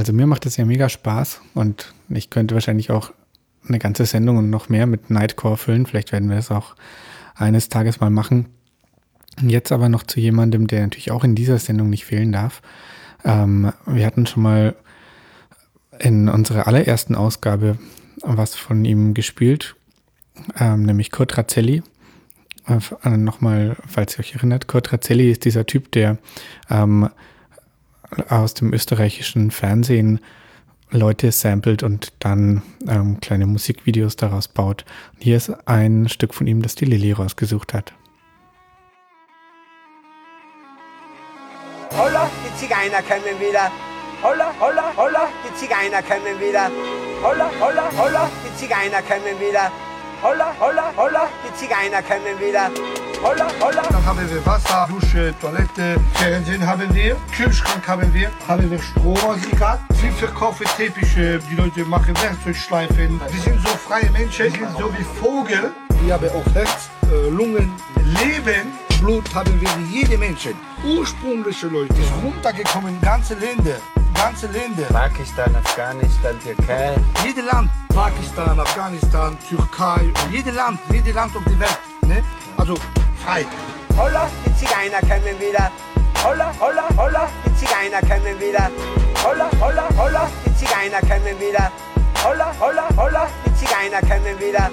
Also 0.03 0.11
mir 0.11 0.27
macht 0.27 0.45
es 0.45 0.57
ja 0.57 0.65
mega 0.65 0.89
Spaß 0.89 1.39
und 1.53 1.93
ich 2.09 2.29
könnte 2.29 2.55
wahrscheinlich 2.55 2.91
auch 2.91 3.13
eine 3.65 3.79
ganze 3.79 4.05
Sendung 4.05 4.35
und 4.35 4.49
noch 4.49 4.67
mehr 4.67 4.85
mit 4.85 5.09
Nightcore 5.09 5.55
füllen. 5.55 5.85
Vielleicht 5.85 6.11
werden 6.11 6.27
wir 6.27 6.35
das 6.35 6.51
auch 6.51 6.75
eines 7.35 7.69
Tages 7.69 8.01
mal 8.01 8.09
machen. 8.09 8.47
Jetzt 9.41 9.71
aber 9.71 9.87
noch 9.87 10.03
zu 10.03 10.19
jemandem, 10.19 10.67
der 10.67 10.81
natürlich 10.81 11.11
auch 11.11 11.23
in 11.23 11.35
dieser 11.35 11.57
Sendung 11.57 11.89
nicht 11.89 12.03
fehlen 12.03 12.33
darf. 12.33 12.61
Ähm, 13.23 13.71
wir 13.85 14.05
hatten 14.05 14.25
schon 14.25 14.43
mal 14.43 14.75
in 15.99 16.27
unserer 16.27 16.67
allerersten 16.67 17.15
Ausgabe 17.15 17.77
was 18.23 18.55
von 18.55 18.83
ihm 18.83 19.13
gespielt, 19.13 19.77
ähm, 20.59 20.83
nämlich 20.83 21.11
Kurt 21.11 21.37
Razzelli. 21.37 21.81
Äh, 22.67 23.09
Nochmal, 23.09 23.77
falls 23.87 24.15
ihr 24.15 24.19
euch 24.19 24.35
erinnert, 24.35 24.67
Kurt 24.67 24.91
Razzelli 24.91 25.31
ist 25.31 25.45
dieser 25.45 25.65
Typ, 25.65 25.93
der 25.93 26.17
ähm, 26.69 27.07
aus 28.29 28.53
dem 28.53 28.73
österreichischen 28.73 29.51
Fernsehen 29.51 30.19
Leute 30.91 31.31
samplet 31.31 31.81
und 31.81 32.13
dann 32.19 32.61
ähm, 32.87 33.19
kleine 33.19 33.47
Musikvideos 33.47 34.15
daraus 34.15 34.47
baut. 34.47 34.85
Und 35.13 35.23
hier 35.23 35.37
ist 35.37 35.49
ein 35.67 36.07
Stück 36.07 36.33
von 36.33 36.45
ihm, 36.45 36.61
das 36.61 36.75
die 36.75 36.85
Lilly 36.85 37.11
rausgesucht 37.11 37.73
hat. 37.73 37.93
Holla, 41.97 42.29
die 42.45 42.59
Zigeuner 42.59 43.01
kommen 43.01 43.39
wieder. 43.39 43.71
Holla, 44.21 44.53
holla, 44.59 44.93
holla, 44.95 45.27
die 45.43 45.55
Zigeuner 45.55 46.01
kommen 46.01 46.39
wieder. 46.39 46.71
Holla, 47.21 47.49
holla, 47.59 47.91
holla, 47.97 48.29
die 48.45 48.57
Zigeuner 48.57 49.01
kommen 49.01 49.39
wieder. 49.39 49.71
Holla, 50.23 50.53
holla, 50.57 50.93
holla, 50.95 51.27
die 51.43 51.53
Zigeuner 51.53 52.01
kommen 52.01 52.39
wieder. 52.39 52.71
Holla, 53.21 53.47
holla. 53.59 53.81
Dann 53.91 54.05
haben 54.05 54.29
wir 54.29 54.45
Wasser, 54.45 54.87
Dusche, 54.89 55.33
Toilette, 55.41 55.97
Fernsehen 56.13 56.65
haben 56.65 56.95
wir, 56.95 57.17
Kühlschrank 57.35 57.85
haben 57.85 58.13
wir, 58.13 58.31
haben 58.47 58.71
wir 58.71 58.79
Stromaggregat. 58.81 59.81
Wir 60.01 60.11
verkaufen 60.13 60.65
Teppiche, 60.77 61.39
die 61.39 61.55
Leute 61.55 61.83
machen 61.83 62.15
Werkzeugschleifen. 62.21 63.19
Wir 63.19 63.41
sind 63.41 63.59
so 63.67 63.75
freie 63.75 64.09
Menschen, 64.11 64.45
wir 64.45 64.51
sind 64.51 64.77
so 64.77 64.93
wie 64.97 65.03
Vogel. 65.03 65.73
Wir 66.01 66.13
haben 66.13 66.29
auch 66.29 66.55
Herz, 66.55 66.89
äh, 67.11 67.29
Lungen, 67.29 67.73
Leben, 68.23 68.71
Blut 69.01 69.35
haben 69.35 69.59
wir 69.59 69.69
wie 69.79 69.99
jede 69.99 70.17
Menschen. 70.17 70.53
Ursprüngliche 70.85 71.67
Leute, 71.67 71.95
ist 71.95 72.13
runtergekommen, 72.23 73.01
ganze 73.01 73.33
Länder, 73.33 73.75
ganze 74.23 74.47
Länder. 74.47 74.85
Pakistan, 74.85 75.53
Afghanistan, 75.55 76.39
Türkei. 76.39 76.95
Jede 77.25 77.41
Land, 77.41 77.69
Pakistan, 77.93 78.57
Afghanistan, 78.57 79.37
Türkei, 79.49 80.13
jede 80.31 80.51
Land, 80.51 80.79
jede 80.91 81.11
Land 81.11 81.35
auf 81.35 81.43
der 81.43 81.59
Welt. 81.59 81.79
Ne? 82.07 82.23
Also 82.55 82.75
frei. 83.23 83.45
Holla, 83.97 84.29
die 84.45 84.55
Zigeuner 84.55 85.01
kommen 85.01 85.37
wieder. 85.39 85.69
Holla, 86.23 86.53
holla, 86.57 86.87
holla, 86.95 87.27
die 87.45 87.55
Zigeuner 87.55 87.99
kommen 87.99 88.39
wieder. 88.39 88.69
Holla, 89.25 89.49
holla, 89.59 89.89
holla, 89.97 90.29
die 90.45 90.55
Zigeuner 90.55 91.01
kommen 91.01 91.37
wieder. 91.39 91.71
Holla, 92.23 92.53
holla, 92.61 92.87
holla, 92.95 93.27
die 93.45 93.53
Zigeuner 93.55 93.99
kommen 93.99 94.39
wieder. 94.39 94.69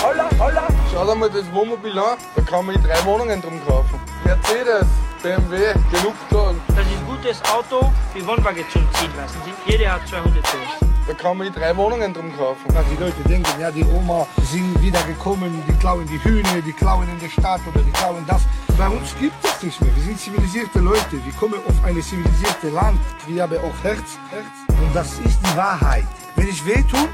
Holla, 0.00 0.28
holla. 0.38 0.68
Schau 0.92 1.04
dir 1.04 1.14
mal 1.16 1.28
das 1.28 1.52
Wohnmobil 1.52 1.98
an, 1.98 2.18
da 2.36 2.42
kann 2.42 2.66
man 2.66 2.80
drei 2.82 3.04
Wohnungen 3.04 3.42
drum 3.42 3.60
kaufen. 3.66 3.98
Mercedes, 4.24 4.86
BMW, 5.22 5.74
genug 5.90 6.14
da. 6.30 6.54
Das 6.68 6.86
ist 6.86 6.92
ein 6.92 7.06
gutes 7.22 7.40
Auto, 7.44 7.92
die 8.16 8.26
Wohnwagen 8.26 8.64
zum 8.72 8.82
Ziehen 8.94 9.10
lassen. 9.16 9.38
Jeder 9.66 9.92
hat 9.92 10.08
200 10.08 10.42
PS. 10.42 10.86
Da 11.06 11.14
kann 11.14 11.38
man 11.38 11.52
drei 11.52 11.76
Wohnungen 11.76 12.12
drum 12.12 12.36
kaufen. 12.36 12.74
Dass 12.74 12.84
die 12.90 12.96
Leute 12.96 13.22
denken, 13.28 13.60
ja, 13.60 13.70
die 13.70 13.84
Oma 13.84 14.26
sind 14.50 14.80
wieder 14.82 15.00
gekommen, 15.04 15.62
die 15.68 15.72
klauen 15.74 16.06
die 16.06 16.22
Hühner, 16.24 16.60
die 16.66 16.72
klauen 16.72 17.08
in 17.08 17.20
der 17.20 17.28
Stadt 17.28 17.60
oder 17.72 17.80
die 17.80 17.92
klauen 17.92 18.24
das. 18.26 18.42
Bei 18.76 18.88
uns 18.88 19.14
gibt 19.20 19.36
es 19.44 19.62
nichts 19.62 19.80
mehr. 19.80 19.94
Wir 19.94 20.02
sind 20.02 20.20
zivilisierte 20.20 20.80
Leute. 20.80 21.24
Wir 21.24 21.32
kommen 21.38 21.60
auf 21.68 21.84
ein 21.84 22.02
zivilisiertes 22.02 22.72
Land. 22.72 22.98
Wir 23.28 23.42
haben 23.44 23.58
auch 23.58 23.84
Herz, 23.84 24.18
Herz. 24.30 24.80
Und 24.80 24.94
das 24.94 25.18
ist 25.20 25.38
die 25.46 25.56
Wahrheit. 25.56 26.04
Wenn 26.34 26.48
ich 26.48 26.66
weh 26.66 26.82
tue, 26.82 27.08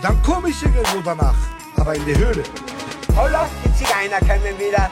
dann 0.00 0.20
komme 0.22 0.48
ich 0.48 0.60
irgendwo 0.60 1.00
danach. 1.04 1.36
Aber 1.76 1.94
in 1.94 2.04
der 2.04 2.18
Höhle. 2.18 2.42
Holla, 3.16 3.48
die 3.64 3.74
Zigeuner 3.74 4.18
kommen 4.18 4.58
wieder. 4.58 4.90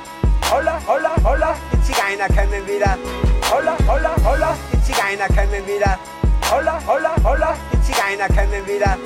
Holla, 0.49 0.81
holla, 0.87 1.17
holla, 1.25 1.57
die 1.73 1.83
Zigeuner 1.83 2.29
kommen 2.29 2.67
wieder. 2.69 2.97
Holla, 3.90 4.14
holla, 4.24 4.57
die 4.72 4.81
Zigeuner 4.85 5.26
kommen 5.26 5.66
wieder. 5.66 5.98
Holla, 6.48 6.81
holla, 6.87 7.12
holla, 7.24 7.57
die 7.72 7.83
Zigeuner 7.83 8.29
kommen 8.29 8.64
wieder. 8.64 8.96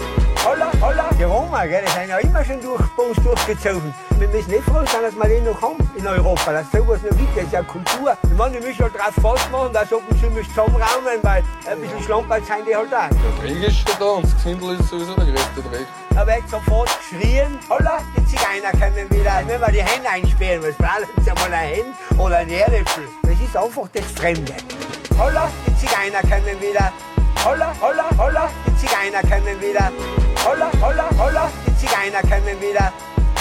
Holla, 0.44 0.70
holla. 0.78 1.08
Die 1.18 1.22
Roma, 1.22 1.64
gell, 1.64 1.82
die 1.86 1.90
sind 1.92 2.10
ja 2.10 2.18
immer 2.18 2.44
schon 2.44 2.60
durch, 2.60 2.82
bei 2.96 3.02
uns 3.02 3.16
durchgezogen. 3.22 3.94
Wir 4.18 4.28
müssen 4.28 4.50
nicht 4.50 4.64
froh 4.64 4.84
sein, 4.84 5.00
dass 5.02 5.14
wir 5.16 5.26
den 5.26 5.44
noch 5.44 5.62
haben 5.62 5.90
in 5.96 6.06
Europa, 6.06 6.52
dass 6.52 6.66
es 6.66 6.72
sowas 6.72 7.00
noch 7.02 7.16
gibt. 7.16 7.34
Das 7.34 7.44
ist 7.44 7.52
ja 7.54 7.62
Kultur. 7.62 8.14
Ich 8.22 8.36
meine, 8.36 8.54
wir 8.54 8.60
müssen 8.60 8.82
halt 8.82 8.94
drauf 8.94 9.14
festmachen, 9.14 9.72
dass 9.72 9.90
ab 9.90 10.02
und 10.06 10.20
zu 10.20 10.28
zusammenraumen, 10.50 11.18
weil 11.22 11.42
ein 11.66 11.80
bisschen 11.80 12.02
schlanker 12.02 12.36
sind 12.44 12.68
die 12.68 12.76
halt 12.76 12.92
auch. 12.92 13.08
Der 13.08 13.48
Dreck 13.48 13.68
ist 13.68 13.76
schon 13.78 13.98
da 13.98 14.04
und 14.04 14.24
das 14.24 14.34
Gesindel 14.34 14.78
ist 14.78 14.88
sowieso 14.90 15.14
der 15.14 15.24
größte 15.24 15.62
Dreck. 15.70 15.86
Da 16.10 16.26
wird 16.26 16.48
sofort 16.50 16.90
geschrien, 16.98 17.58
holla, 17.70 17.98
die 18.14 18.26
Zigeuner 18.26 18.70
kommen 18.72 19.10
wieder. 19.10 19.42
Wenn 19.46 19.60
wir 19.60 19.72
die 19.72 19.82
Hände 19.82 20.10
einsperren, 20.10 20.62
was 20.62 20.74
brauchen 20.76 21.24
sie 21.24 21.30
einmal 21.30 21.54
ein 21.54 21.68
Hemd 21.68 22.20
oder 22.20 22.36
ein 22.36 22.50
Erdäpfel? 22.50 23.08
Das 23.22 23.40
ist 23.40 23.56
einfach 23.56 23.88
das 23.94 24.04
Fremde. 24.14 24.52
Holla, 25.18 25.48
die 25.66 25.76
Zigeuner 25.78 26.20
kommen 26.20 26.60
wieder. 26.60 26.92
Holla, 27.42 27.74
holla, 27.80 28.10
holla, 28.18 28.50
die 28.66 28.76
Zigeuner 28.76 29.22
kommen 29.22 29.60
wieder. 29.60 29.90
Holla, 30.44 30.70
holla, 30.80 31.10
holla, 31.18 31.50
die 31.66 31.76
Zigeuner 31.76 32.20
kommen 32.22 32.60
wieder. 32.60 32.92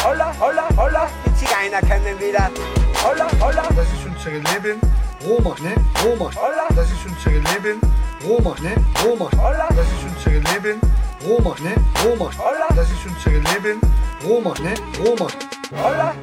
Holla, 0.03 0.33
holla, 0.39 0.69
holla, 0.77 1.09
die 1.25 1.35
Zigeuner 1.35 1.81
kommen 1.81 2.19
wieder. 2.19 2.49
Holla, 3.03 3.27
holla. 3.41 3.63
Das 3.75 3.87
ist 3.91 4.05
unser 4.05 4.31
Leben. 4.31 4.79
Roma, 5.25 5.55
ne? 5.61 5.75
Roma. 6.01 6.31
Holla. 6.35 6.67
Das 6.73 6.89
ist 6.89 7.05
unser 7.05 7.31
Leben. 7.31 7.81
Roma, 8.25 8.55
ne? 8.61 8.75
Roma. 9.03 9.29
Holla. 9.37 9.67
Das 9.75 9.85
ist 9.85 10.03
unser 10.05 10.31
Leben. 10.31 10.79
Roma, 11.27 11.55
ne? 11.61 11.75
Roma. 12.03 12.31
Holla. 12.37 12.67
Das 12.73 12.89
ist 12.89 13.05
unser 13.05 13.31
Leben. 13.31 13.81
Roma, 14.25 14.53
ne? 14.61 14.73
Roma. 15.05 15.27
Holla. 15.83 16.13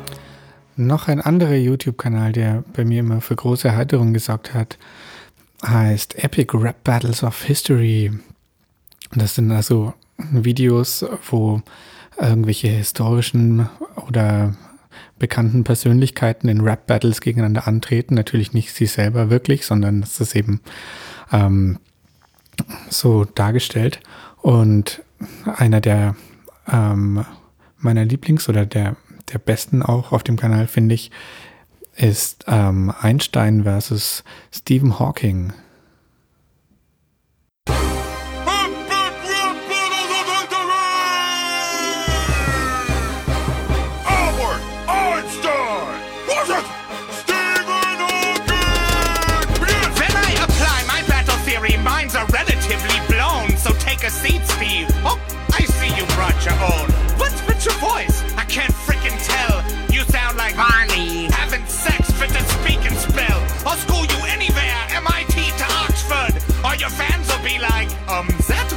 Noch 0.77 1.09
ein 1.09 1.21
anderer 1.21 1.57
YouTube-Kanal, 1.57 2.33
der 2.33 2.65
bei 2.73 2.87
mir 2.87 3.01
immer 3.01 3.21
für 3.21 3.37
große 3.37 3.69
Erheiterung 3.69 4.15
gesorgt 4.15 4.55
hat, 4.55 4.79
heißt 5.63 6.25
Epic 6.25 6.57
Rap 6.57 6.83
Battles 6.85 7.23
of 7.23 7.43
History. 7.43 8.11
Das 9.13 9.35
sind 9.35 9.53
also 9.53 9.93
Videos, 10.33 11.05
wo 11.31 11.63
irgendwelche 12.19 12.69
historischen 12.69 13.69
oder 14.09 14.55
bekannten 15.19 15.65
Persönlichkeiten 15.65 16.49
in 16.49 16.61
Rap-Battles 16.61 17.21
gegeneinander 17.21 17.67
antreten. 17.67 18.15
Natürlich 18.15 18.53
nicht 18.53 18.73
sie 18.75 18.87
selber 18.87 19.31
wirklich, 19.31 19.67
sondern 19.67 20.01
das 20.01 20.21
ist 20.21 20.35
eben 20.35 20.61
ähm, 21.33 21.79
so 22.89 23.25
dargestellt. 23.25 24.01
Und 24.43 25.03
einer 25.45 25.81
der 25.81 26.17
ähm, 26.71 27.25
meiner 27.79 28.05
Lieblings- 28.05 28.49
oder 28.49 28.67
der, 28.67 28.97
der 29.33 29.39
besten 29.39 29.83
auch 29.83 30.13
auf 30.13 30.23
dem 30.23 30.37
Kanal, 30.37 30.67
finde 30.67 30.95
ich, 30.95 31.11
ist 31.97 32.45
ähm, 32.49 32.93
Einstein 33.01 33.65
versus 33.65 34.25
Stephen 34.51 34.99
Hawking. 34.99 35.53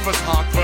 us 0.06 0.20
hot 0.26 0.63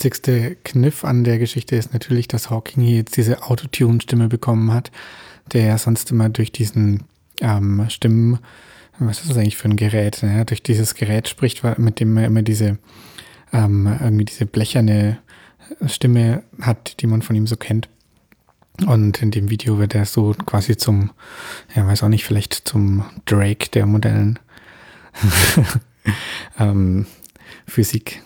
witzigste 0.00 0.56
Kniff 0.64 1.04
an 1.04 1.24
der 1.24 1.38
Geschichte 1.38 1.76
ist 1.76 1.92
natürlich, 1.92 2.26
dass 2.26 2.48
Hawking 2.48 2.82
hier 2.82 2.96
jetzt 2.96 3.18
diese 3.18 3.42
Autotune-Stimme 3.42 4.28
bekommen 4.28 4.72
hat, 4.72 4.90
der 5.52 5.66
ja 5.66 5.76
sonst 5.76 6.10
immer 6.10 6.30
durch 6.30 6.52
diesen 6.52 7.04
ähm, 7.42 7.84
Stimmen, 7.90 8.38
was 8.98 9.20
ist 9.20 9.28
das 9.28 9.36
eigentlich 9.36 9.58
für 9.58 9.68
ein 9.68 9.76
Gerät, 9.76 10.22
ne? 10.22 10.46
durch 10.46 10.62
dieses 10.62 10.94
Gerät 10.94 11.28
spricht, 11.28 11.62
mit 11.76 12.00
dem 12.00 12.16
er 12.16 12.24
immer 12.24 12.40
diese, 12.40 12.78
ähm, 13.52 13.94
irgendwie 14.00 14.24
diese 14.24 14.46
blecherne 14.46 15.18
äh, 15.80 15.88
Stimme 15.88 16.44
hat, 16.62 17.02
die 17.02 17.06
man 17.06 17.20
von 17.20 17.36
ihm 17.36 17.46
so 17.46 17.56
kennt. 17.56 17.90
Und 18.86 19.20
in 19.20 19.30
dem 19.30 19.50
Video 19.50 19.78
wird 19.78 19.94
er 19.94 20.06
so 20.06 20.34
quasi 20.46 20.78
zum, 20.78 21.10
ja, 21.76 21.86
weiß 21.86 22.04
auch 22.04 22.08
nicht, 22.08 22.24
vielleicht 22.24 22.54
zum 22.54 23.04
Drake 23.26 23.68
der 23.68 23.84
modernen 23.84 24.38
ähm, 26.58 27.04
Physik. 27.66 28.22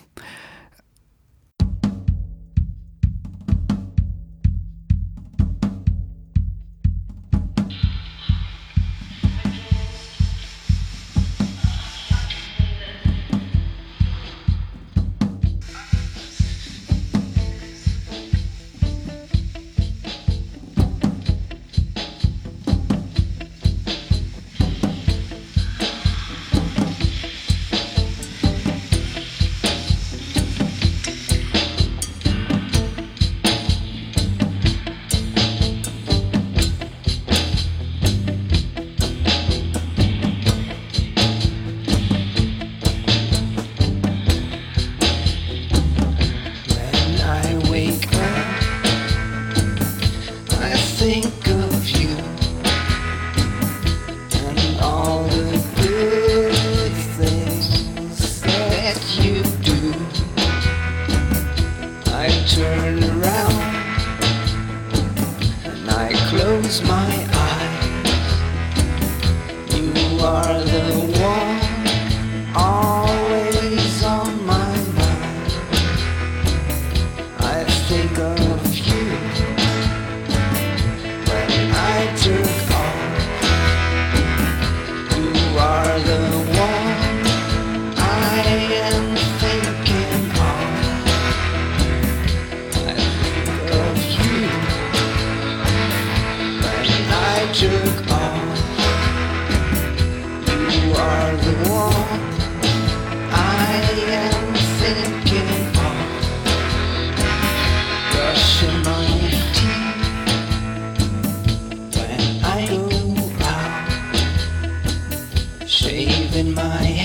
my 116.55 117.04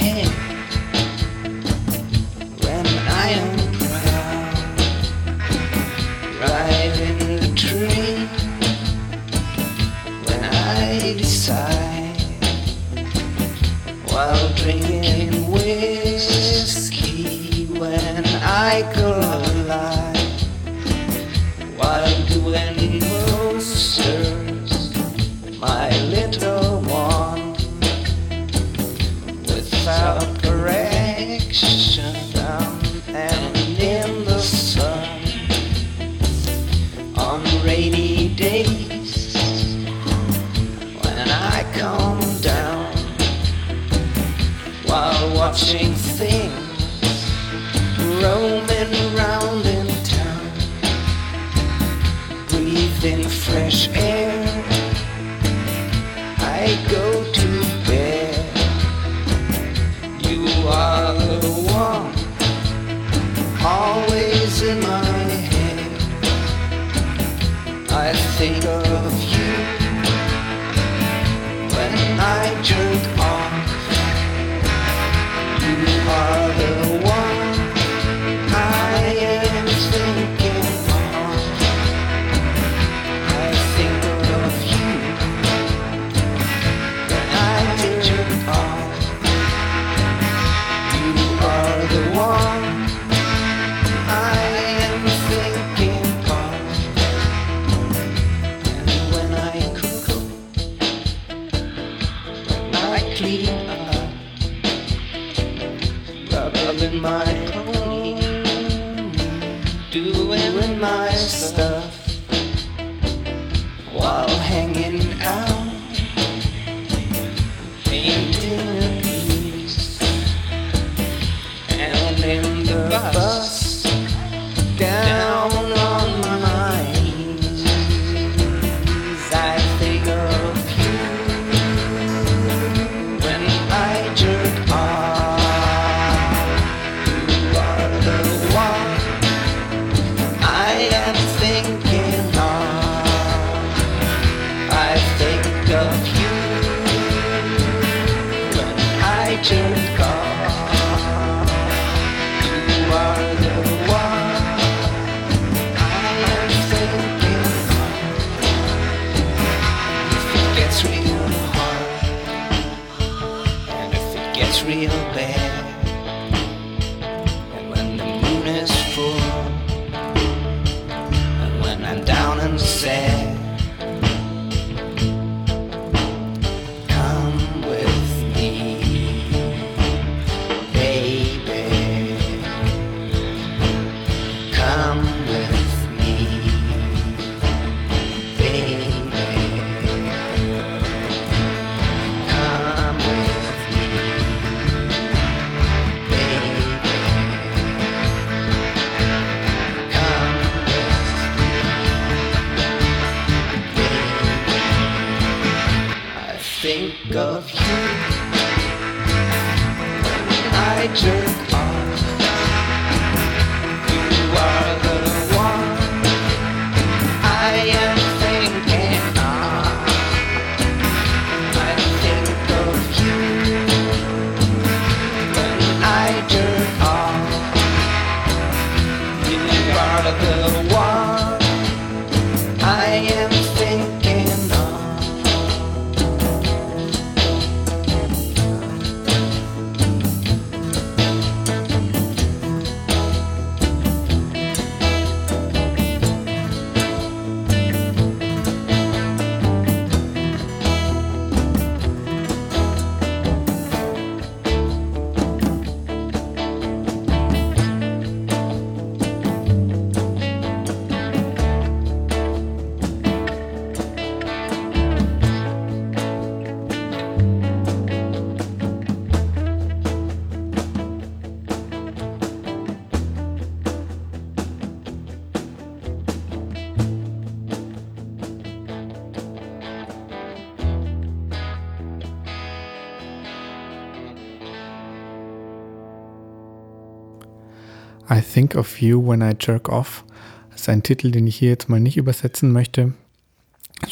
Think 288.41 288.55
of 288.55 288.81
You 288.81 289.07
When 289.07 289.21
I 289.21 289.35
Jerk 289.39 289.69
Off. 289.69 290.03
Das 290.51 290.63
ist 290.63 290.69
ein 290.71 290.83
Titel, 290.83 291.11
den 291.11 291.27
ich 291.27 291.37
hier 291.37 291.51
jetzt 291.51 291.69
mal 291.69 291.79
nicht 291.79 291.99
übersetzen 291.99 292.53
möchte. 292.53 292.95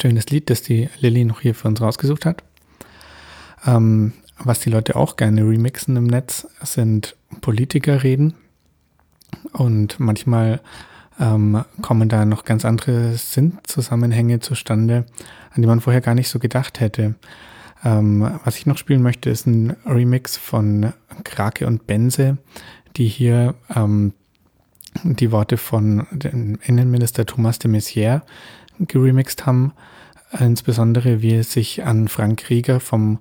Schönes 0.01 0.25
Lied, 0.31 0.49
das 0.49 0.63
die 0.63 0.89
Lilly 0.99 1.23
noch 1.23 1.41
hier 1.41 1.53
für 1.53 1.67
uns 1.67 1.79
rausgesucht 1.79 2.25
hat. 2.25 2.41
Ähm, 3.63 4.13
was 4.39 4.61
die 4.61 4.71
Leute 4.71 4.95
auch 4.95 5.17
gerne 5.17 5.43
remixen 5.43 5.95
im 5.97 6.07
Netz, 6.07 6.47
sind 6.63 7.15
Politikerreden. 7.41 8.33
Und 9.53 9.99
manchmal 9.99 10.61
ähm, 11.19 11.63
kommen 11.83 12.09
da 12.09 12.25
noch 12.25 12.43
ganz 12.43 12.65
andere 12.65 13.17
Sinnzusammenhänge 13.17 14.39
zustande, 14.39 15.05
an 15.51 15.61
die 15.61 15.67
man 15.67 15.79
vorher 15.79 16.01
gar 16.01 16.15
nicht 16.15 16.29
so 16.29 16.39
gedacht 16.39 16.79
hätte. 16.79 17.13
Ähm, 17.85 18.39
was 18.43 18.57
ich 18.57 18.65
noch 18.65 18.79
spielen 18.79 19.03
möchte, 19.03 19.29
ist 19.29 19.45
ein 19.45 19.75
Remix 19.85 20.37
von 20.37 20.91
Krake 21.23 21.67
und 21.67 21.85
Benze, 21.85 22.39
die 22.97 23.07
hier 23.07 23.53
ähm, 23.75 24.13
die 25.03 25.31
Worte 25.31 25.57
von 25.57 26.07
dem 26.11 26.59
Innenminister 26.63 27.25
Thomas 27.25 27.59
de 27.59 27.71
Maizière 27.71 28.21
geremixt 28.79 29.45
haben. 29.45 29.73
Insbesondere 30.37 31.21
wie 31.21 31.35
er 31.35 31.43
sich 31.43 31.83
an 31.83 32.07
Frank 32.07 32.49
Rieger 32.49 32.79
vom 32.79 33.19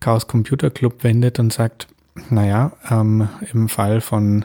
Chaos 0.00 0.26
Computer 0.26 0.70
Club 0.70 1.02
wendet 1.02 1.38
und 1.38 1.52
sagt, 1.52 1.88
naja, 2.30 2.72
ähm, 2.90 3.28
im 3.52 3.68
Fall 3.68 4.00
von 4.00 4.44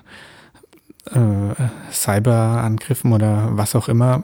äh, 1.11 1.55
Cyberangriffen 1.91 3.13
oder 3.13 3.49
was 3.51 3.75
auch 3.75 3.89
immer 3.89 4.23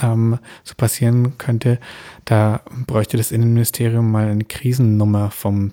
ähm, 0.00 0.38
so 0.64 0.74
passieren 0.74 1.38
könnte, 1.38 1.78
da 2.24 2.62
bräuchte 2.86 3.16
das 3.16 3.32
Innenministerium 3.32 4.10
mal 4.10 4.28
eine 4.28 4.44
Krisennummer 4.44 5.30
vom 5.30 5.72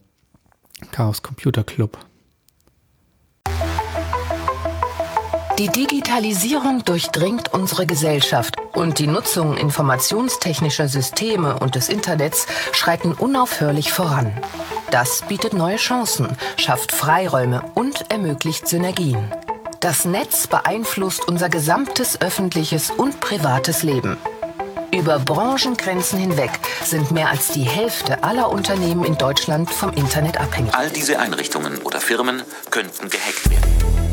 Chaos 0.91 1.23
Computer 1.23 1.63
Club. 1.63 1.97
Die 5.57 5.69
Digitalisierung 5.69 6.85
durchdringt 6.85 7.51
unsere 7.51 7.87
Gesellschaft 7.87 8.57
und 8.73 8.99
die 8.99 9.07
Nutzung 9.07 9.57
informationstechnischer 9.57 10.87
Systeme 10.87 11.57
und 11.57 11.73
des 11.73 11.89
Internets 11.89 12.45
schreiten 12.73 13.13
unaufhörlich 13.13 13.91
voran. 13.91 14.31
Das 14.91 15.23
bietet 15.23 15.53
neue 15.53 15.77
Chancen, 15.77 16.37
schafft 16.57 16.91
Freiräume 16.91 17.63
und 17.73 18.05
ermöglicht 18.11 18.67
Synergien. 18.67 19.33
Das 19.79 20.05
Netz 20.05 20.45
beeinflusst 20.45 21.27
unser 21.27 21.49
gesamtes 21.49 22.21
öffentliches 22.21 22.91
und 22.91 23.19
privates 23.19 23.81
Leben. 23.81 24.17
Über 24.93 25.17
Branchengrenzen 25.17 26.19
hinweg 26.19 26.51
sind 26.83 27.09
mehr 27.09 27.29
als 27.29 27.47
die 27.47 27.63
Hälfte 27.63 28.23
aller 28.23 28.51
Unternehmen 28.51 29.03
in 29.03 29.17
Deutschland 29.17 29.71
vom 29.71 29.91
Internet 29.93 30.39
abhängig. 30.39 30.75
All 30.75 30.91
diese 30.91 31.17
Einrichtungen 31.17 31.79
oder 31.79 31.99
Firmen 31.99 32.43
könnten 32.69 33.09
gehackt 33.09 33.49
werden. 33.49 34.06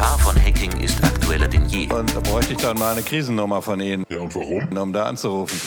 Gefahr 0.00 0.18
von 0.18 0.42
Hacking 0.42 0.80
ist 0.80 1.04
aktueller 1.04 1.46
denn 1.46 1.66
je. 1.66 1.86
Und 1.92 2.16
da 2.16 2.20
bräuchte 2.20 2.54
ich 2.54 2.58
dann 2.58 2.78
mal 2.78 2.92
eine 2.92 3.02
Krisennummer 3.02 3.60
von 3.60 3.80
Ihnen. 3.80 4.06
Ja, 4.08 4.20
und 4.20 4.34
warum? 4.34 4.66
Um 4.74 4.94
da 4.94 5.04
anzurufen. 5.04 5.60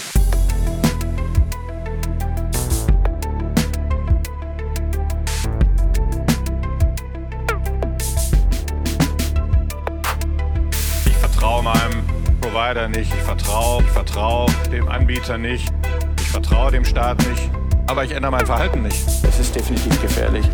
Ich 11.05 11.15
vertraue 11.17 11.61
meinem 11.61 12.03
Provider 12.41 12.87
nicht. 12.87 13.13
Ich 13.13 13.21
vertraue, 13.21 13.83
ich 13.83 13.89
vertraue 13.91 14.47
dem 14.71 14.89
Anbieter 14.89 15.37
nicht. 15.37 15.71
Ich 16.19 16.27
vertraue 16.29 16.71
dem 16.71 16.85
Staat 16.85 17.19
nicht. 17.29 17.51
Aber 17.85 18.03
ich 18.03 18.09
ändere 18.09 18.31
mein 18.31 18.47
Verhalten 18.47 18.81
nicht. 18.81 18.97
Es 19.07 19.39
ist 19.39 19.53
definitiv 19.53 20.01
gefährlich. 20.01 20.49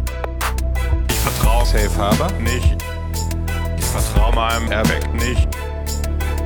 Ich 1.08 1.20
vertraue 1.20 1.66
Safe 1.66 1.96
Harbor 1.96 2.30
nicht. 2.42 2.89
Ich 4.00 4.06
vertraue 4.06 4.34
meinem 4.34 4.72
Airbag 4.72 5.14
nicht. 5.14 5.48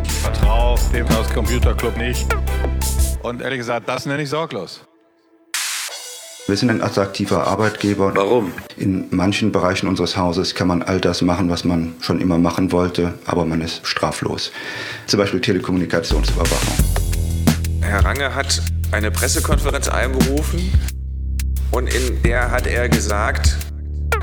Ich 0.03 0.11
vertraue 0.11 0.79
dem 0.91 1.07
Chaos 1.07 1.29
Computer 1.29 1.75
Club 1.75 1.95
nicht. 1.97 2.25
Und 3.21 3.43
ehrlich 3.43 3.59
gesagt, 3.59 3.87
das 3.87 4.07
nenne 4.07 4.23
ich 4.23 4.29
sorglos. 4.29 4.81
Wir 6.47 6.57
sind 6.57 6.71
ein 6.71 6.81
attraktiver 6.81 7.45
Arbeitgeber. 7.45 8.11
Warum? 8.15 8.51
In 8.75 9.05
manchen 9.11 9.51
Bereichen 9.51 9.87
unseres 9.87 10.17
Hauses 10.17 10.55
kann 10.55 10.67
man 10.67 10.81
all 10.81 10.99
das 10.99 11.21
machen, 11.21 11.47
was 11.49 11.63
man 11.63 11.93
schon 12.01 12.19
immer 12.19 12.39
machen 12.39 12.71
wollte, 12.71 13.13
aber 13.27 13.45
man 13.45 13.61
ist 13.61 13.85
straflos. 13.85 14.51
Zum 15.05 15.19
Beispiel 15.19 15.39
Telekommunikationsüberwachung. 15.39 16.73
Herr 17.81 18.03
Range 18.03 18.33
hat 18.33 18.63
eine 18.91 19.11
Pressekonferenz 19.11 19.87
einberufen 19.89 20.71
und 21.69 21.93
in 21.93 22.19
der 22.23 22.49
hat 22.49 22.65
er 22.65 22.89
gesagt, 22.89 23.57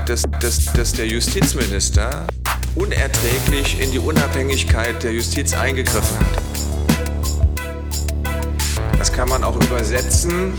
dass, 0.05 0.23
dass, 0.41 0.65
dass 0.73 0.91
der 0.91 1.07
Justizminister 1.07 2.27
unerträglich 2.75 3.81
in 3.81 3.91
die 3.91 3.99
Unabhängigkeit 3.99 5.03
der 5.03 5.13
Justiz 5.13 5.53
eingegriffen 5.53 6.19
hat. 6.19 6.41
Das 8.97 9.11
kann 9.11 9.27
man 9.29 9.43
auch 9.43 9.55
übersetzen 9.55 10.53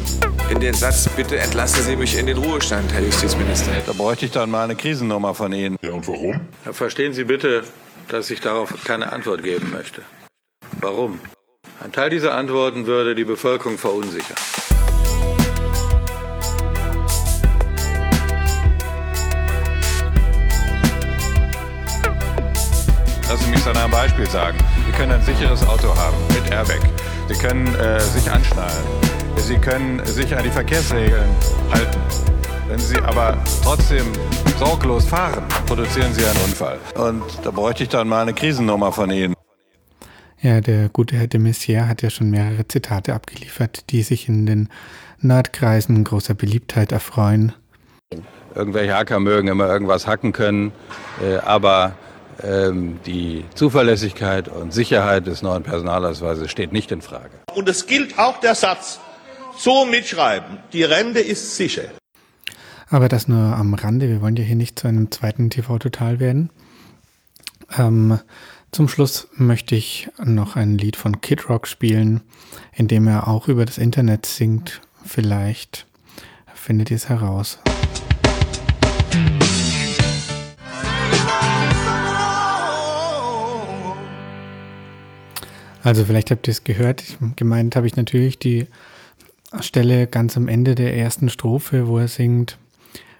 in 0.50 0.60
den 0.60 0.74
Satz, 0.74 1.08
bitte 1.16 1.38
entlassen 1.38 1.82
Sie 1.84 1.96
mich 1.96 2.18
in 2.18 2.26
den 2.26 2.36
Ruhestand, 2.36 2.92
Herr 2.92 3.02
Justizminister. 3.02 3.70
Da 3.86 3.92
bräuchte 3.92 4.26
ich 4.26 4.32
dann 4.32 4.50
mal 4.50 4.64
eine 4.64 4.74
Krisennummer 4.76 5.34
von 5.34 5.52
Ihnen. 5.52 5.78
Ja, 5.80 5.92
und 5.92 6.06
warum? 6.06 6.40
Verstehen 6.72 7.14
Sie 7.14 7.24
bitte, 7.24 7.62
dass 8.08 8.30
ich 8.30 8.40
darauf 8.40 8.74
keine 8.84 9.12
Antwort 9.12 9.42
geben 9.42 9.70
möchte. 9.70 10.02
Warum? 10.80 11.20
Ein 11.82 11.92
Teil 11.92 12.10
dieser 12.10 12.34
Antworten 12.34 12.86
würde 12.86 13.14
die 13.14 13.24
Bevölkerung 13.24 13.78
verunsichern. 13.78 14.36
Lassen 23.42 23.54
Sie 23.54 23.58
mich 23.58 23.66
an 23.66 23.76
einem 23.76 23.90
Beispiel 23.90 24.30
sagen. 24.30 24.58
Sie 24.86 24.92
können 24.92 25.12
ein 25.12 25.22
sicheres 25.22 25.66
Auto 25.66 25.88
haben 25.96 26.16
mit 26.28 26.48
Airbag. 26.52 26.80
Sie 27.28 27.34
können 27.34 27.74
äh, 27.74 27.98
sich 27.98 28.30
anschnallen. 28.30 28.84
Sie 29.36 29.56
können 29.56 30.04
sich 30.06 30.36
an 30.36 30.44
die 30.44 30.50
Verkehrsregeln 30.50 31.28
halten. 31.72 32.00
Wenn 32.68 32.78
Sie 32.78 33.00
aber 33.00 33.36
trotzdem 33.64 34.06
sorglos 34.58 35.06
fahren, 35.06 35.42
produzieren 35.66 36.14
Sie 36.14 36.24
einen 36.24 36.38
Unfall. 36.44 36.78
Und 36.94 37.24
da 37.42 37.50
bräuchte 37.50 37.82
ich 37.82 37.88
dann 37.88 38.06
mal 38.06 38.22
eine 38.22 38.32
Krisennummer 38.32 38.92
von 38.92 39.10
Ihnen. 39.10 39.34
Ja, 40.40 40.60
der 40.60 40.88
gute 40.88 41.16
Herr 41.16 41.26
de 41.26 41.40
Maizière 41.40 41.88
hat 41.88 42.02
ja 42.02 42.10
schon 42.10 42.30
mehrere 42.30 42.68
Zitate 42.68 43.12
abgeliefert, 43.12 43.90
die 43.90 44.02
sich 44.02 44.28
in 44.28 44.46
den 44.46 44.68
Nerdkreisen 45.20 46.04
großer 46.04 46.34
Beliebtheit 46.34 46.92
erfreuen. 46.92 47.54
Irgendwelche 48.54 48.94
Hacker 48.94 49.18
mögen 49.18 49.48
immer 49.48 49.66
irgendwas 49.66 50.06
hacken 50.06 50.32
können, 50.32 50.70
äh, 51.20 51.38
aber 51.38 51.94
die 52.40 53.44
Zuverlässigkeit 53.54 54.48
und 54.48 54.72
Sicherheit 54.72 55.26
des 55.26 55.42
neuen 55.42 55.62
Personalausweises 55.62 56.50
steht 56.50 56.72
nicht 56.72 56.90
in 56.90 57.02
Frage. 57.02 57.30
Und 57.54 57.68
es 57.68 57.86
gilt 57.86 58.18
auch 58.18 58.40
der 58.40 58.54
Satz, 58.54 59.00
so 59.56 59.84
mitschreiben. 59.84 60.58
Die 60.72 60.82
Rente 60.82 61.20
ist 61.20 61.56
sicher. 61.56 61.84
Aber 62.88 63.08
das 63.08 63.28
nur 63.28 63.38
am 63.38 63.74
Rande. 63.74 64.08
Wir 64.08 64.20
wollen 64.20 64.36
ja 64.36 64.44
hier 64.44 64.56
nicht 64.56 64.78
zu 64.78 64.88
einem 64.88 65.10
zweiten 65.10 65.50
TV-Total 65.50 66.20
werden. 66.20 66.50
Ähm, 67.76 68.18
zum 68.70 68.88
Schluss 68.88 69.28
möchte 69.34 69.74
ich 69.74 70.08
noch 70.22 70.56
ein 70.56 70.78
Lied 70.78 70.96
von 70.96 71.20
Kid 71.20 71.48
Rock 71.48 71.66
spielen, 71.66 72.22
in 72.72 72.88
dem 72.88 73.06
er 73.06 73.28
auch 73.28 73.48
über 73.48 73.64
das 73.64 73.78
Internet 73.78 74.26
singt. 74.26 74.80
Vielleicht 75.04 75.86
findet 76.54 76.90
ihr 76.90 76.96
es 76.96 77.08
heraus. 77.08 77.58
Also 85.82 86.04
vielleicht 86.04 86.30
habt 86.30 86.46
ihr 86.46 86.52
es 86.52 86.64
gehört. 86.64 87.02
Gemeint 87.36 87.76
habe 87.76 87.86
ich 87.86 87.96
natürlich 87.96 88.38
die 88.38 88.66
Stelle 89.60 90.06
ganz 90.06 90.36
am 90.36 90.48
Ende 90.48 90.74
der 90.74 90.96
ersten 90.96 91.28
Strophe, 91.28 91.88
wo 91.88 91.98
er 91.98 92.08
singt 92.08 92.58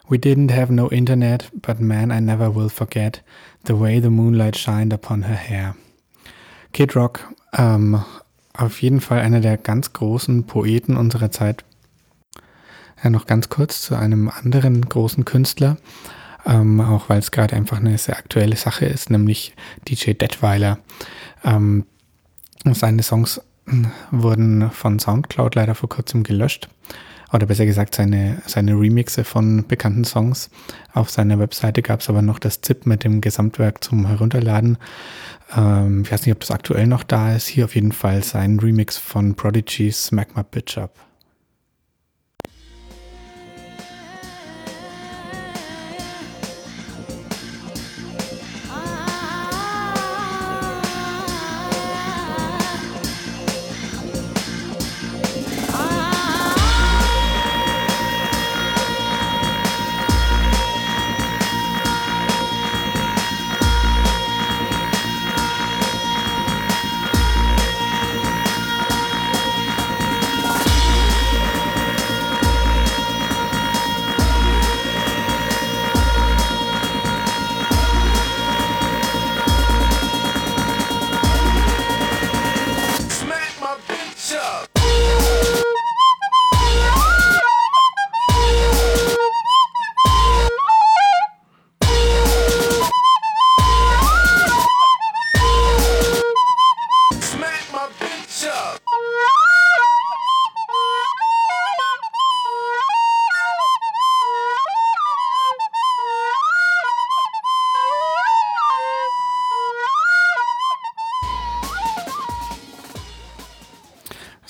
We 0.09 0.19
didn't 0.19 0.55
have 0.55 0.73
no 0.73 0.89
internet, 0.89 1.51
but 1.55 1.81
man, 1.81 2.11
I 2.11 2.21
never 2.21 2.55
will 2.55 2.69
forget 2.69 3.23
the 3.67 3.79
way 3.79 4.01
the 4.01 4.11
moonlight 4.11 4.57
shined 4.57 4.93
upon 4.93 5.23
her 5.23 5.37
hair. 5.37 5.75
Kid 6.73 6.97
Rock, 6.97 7.33
ähm, 7.57 8.03
auf 8.53 8.83
jeden 8.83 9.01
Fall 9.01 9.21
einer 9.21 9.41
der 9.41 9.57
ganz 9.57 9.93
großen 9.93 10.45
Poeten 10.45 10.97
unserer 10.97 11.31
Zeit. 11.31 11.65
Ja, 13.03 13.11
noch 13.11 13.27
ganz 13.27 13.49
kurz 13.49 13.81
zu 13.83 13.95
einem 13.95 14.29
anderen 14.29 14.83
großen 14.83 15.25
Künstler, 15.25 15.77
ähm, 16.45 16.81
auch 16.81 17.09
weil 17.09 17.19
es 17.19 17.31
gerade 17.31 17.57
einfach 17.57 17.79
eine 17.79 17.97
sehr 17.97 18.17
aktuelle 18.17 18.57
Sache 18.57 18.85
ist, 18.85 19.09
nämlich 19.09 19.55
DJ 19.89 20.13
Detweiler. 20.13 20.79
Ähm, 21.45 21.87
seine 22.73 23.03
Songs 23.03 23.41
wurden 24.11 24.71
von 24.71 24.99
Soundcloud 24.99 25.55
leider 25.55 25.75
vor 25.75 25.89
kurzem 25.89 26.23
gelöscht. 26.23 26.69
Oder 27.33 27.47
besser 27.47 27.65
gesagt, 27.65 27.95
seine, 27.95 28.43
seine 28.47 28.73
Remixe 28.73 29.25
von 29.25 29.67
bekannten 29.67 30.05
Songs. 30.05 30.51
Auf 30.93 31.11
seiner 31.11 31.39
Webseite 31.39 31.81
gab 31.81 32.01
es 32.01 32.11
aber 32.11 32.21
noch 32.21 32.39
das 32.39 32.61
ZIP 32.61 32.85
mit 32.85 33.05
dem 33.05 33.23
Gesamtwerk 33.23 33.83
zum 33.83 34.07
Herunterladen. 34.07 34.77
Ähm, 35.57 36.03
ich 36.05 36.13
weiß 36.13 36.27
nicht, 36.27 36.35
ob 36.35 36.41
das 36.41 36.51
aktuell 36.51 36.87
noch 36.87 37.05
da 37.05 37.35
ist. 37.35 37.47
Hier 37.47 37.65
auf 37.65 37.75
jeden 37.75 37.93
Fall 37.93 38.23
sein 38.23 38.59
Remix 38.59 38.99
von 38.99 39.35
Prodigy's 39.35 40.13
My 40.13 40.27
Bitch 40.51 40.77
Up. 40.77 41.12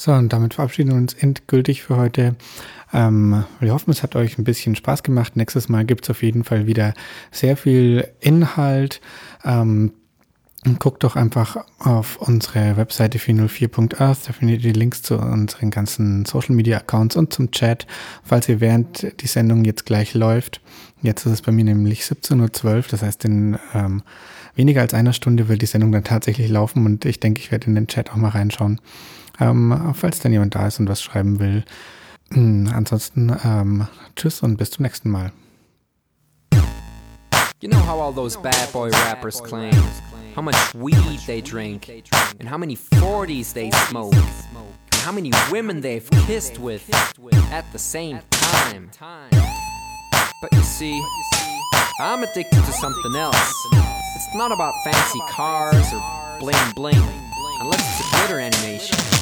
So, 0.05 0.13
und 0.13 0.33
damit 0.33 0.55
verabschieden 0.55 0.91
wir 0.91 0.97
uns 0.97 1.15
endgültig 1.15 1.85
für 1.85 1.97
heute. 1.97 2.35
Ähm, 2.93 3.45
wir 3.61 3.73
hoffen, 3.73 3.93
es 3.93 4.03
hat 4.03 4.17
euch 4.17 4.37
ein 4.37 4.43
bisschen 4.43 4.75
Spaß 4.75 5.05
gemacht. 5.05 5.37
Nächstes 5.37 5.69
Mal 5.69 5.85
gibt 5.85 6.07
es 6.07 6.11
auf 6.11 6.25
jeden 6.25 6.43
Fall 6.43 6.67
wieder 6.67 6.93
sehr 7.31 7.57
viel 7.57 8.09
Inhalt. 8.19 9.01
Ähm, 9.45 9.93
guckt 10.81 11.05
doch 11.05 11.15
einfach 11.15 11.57
auf 11.79 12.17
unsere 12.17 12.77
Webseite 12.77 13.19
404.earth. 13.19 14.27
Da 14.27 14.33
findet 14.33 14.65
ihr 14.65 14.73
die 14.73 14.79
Links 14.81 15.03
zu 15.03 15.17
unseren 15.17 15.71
ganzen 15.71 16.25
Social 16.25 16.57
Media 16.57 16.79
Accounts 16.79 17.15
und 17.15 17.33
zum 17.33 17.53
Chat, 17.53 17.87
falls 18.25 18.49
ihr 18.49 18.61
während 18.61 19.23
die 19.23 19.29
Sendung 19.29 19.65
jetzt 19.65 19.87
gleich 19.87 20.15
läuft. 20.15 20.61
Jetzt 21.01 21.27
ist 21.27 21.33
es 21.33 21.43
bei 21.43 21.53
mir 21.53 21.65
nämlich 21.65 22.03
17.12 22.03 22.65
Uhr. 22.65 22.85
Das 22.91 23.03
heißt, 23.03 23.25
in 23.25 23.57
ähm, 23.73 24.03
weniger 24.57 24.81
als 24.81 24.95
einer 24.95 25.13
Stunde 25.13 25.49
wird 25.49 25.63
die 25.63 25.67
Sendung 25.67 25.93
dann 25.93 26.03
tatsächlich 26.03 26.49
laufen 26.49 26.87
und 26.87 27.05
ich 27.05 27.21
denke, 27.21 27.41
ich 27.41 27.53
werde 27.53 27.69
in 27.69 27.77
den 27.77 27.87
Chat 27.87 28.11
auch 28.11 28.17
mal 28.17 28.31
reinschauen. 28.31 28.81
Ähm, 29.43 29.93
falls 29.95 30.21
dann 30.21 30.33
jemand 30.33 30.55
da 30.55 30.69
ist 30.69 30.79
und 30.79 30.89
was 30.89 31.03
schreiben 31.03 31.41
will. 31.41 31.65
Mm, 32.31 32.69
Ansonsten 32.73 33.37
ähm, 33.45 33.89
tschüss 34.15 34.41
und 34.43 34.57
bis 34.57 34.71
zum 34.71 34.85
nächsten 34.85 35.11
Mal. 35.11 35.33
You 37.61 37.69
know 37.69 37.79
how 37.79 38.01
all 38.01 38.13
those 38.13 38.37
bad 38.39 38.73
boy 38.73 38.91
rappers 39.07 39.41
claim 39.43 39.73
how 40.35 40.43
much 40.43 40.57
weed 40.75 41.21
they 41.27 41.41
drink, 41.41 41.89
and 42.41 42.49
how 42.49 42.59
many 42.59 42.77
40s 42.77 43.53
they 43.53 43.71
smoke, 43.89 44.15
and 44.15 45.01
how 45.03 45.13
many 45.13 45.31
women 45.51 45.81
they've 45.81 46.09
kissed 46.27 46.59
with 46.59 46.83
at 47.53 47.65
the 47.73 47.79
same 47.79 48.21
time. 48.31 48.91
But 50.41 50.53
you 50.53 50.63
see, 50.63 51.01
I'm 52.01 52.23
addicted 52.23 52.65
to 52.65 52.73
something 52.73 53.15
else. 53.15 53.55
It's 54.17 54.35
not 54.35 54.53
about 54.53 54.75
fancy 54.85 55.21
cars 55.29 55.93
or 55.93 56.03
bling 56.41 56.73
bling, 56.75 57.03
unless 57.61 58.01
it's 58.01 58.09
a 58.09 58.17
glitter 58.17 58.41
animation. 58.41 59.22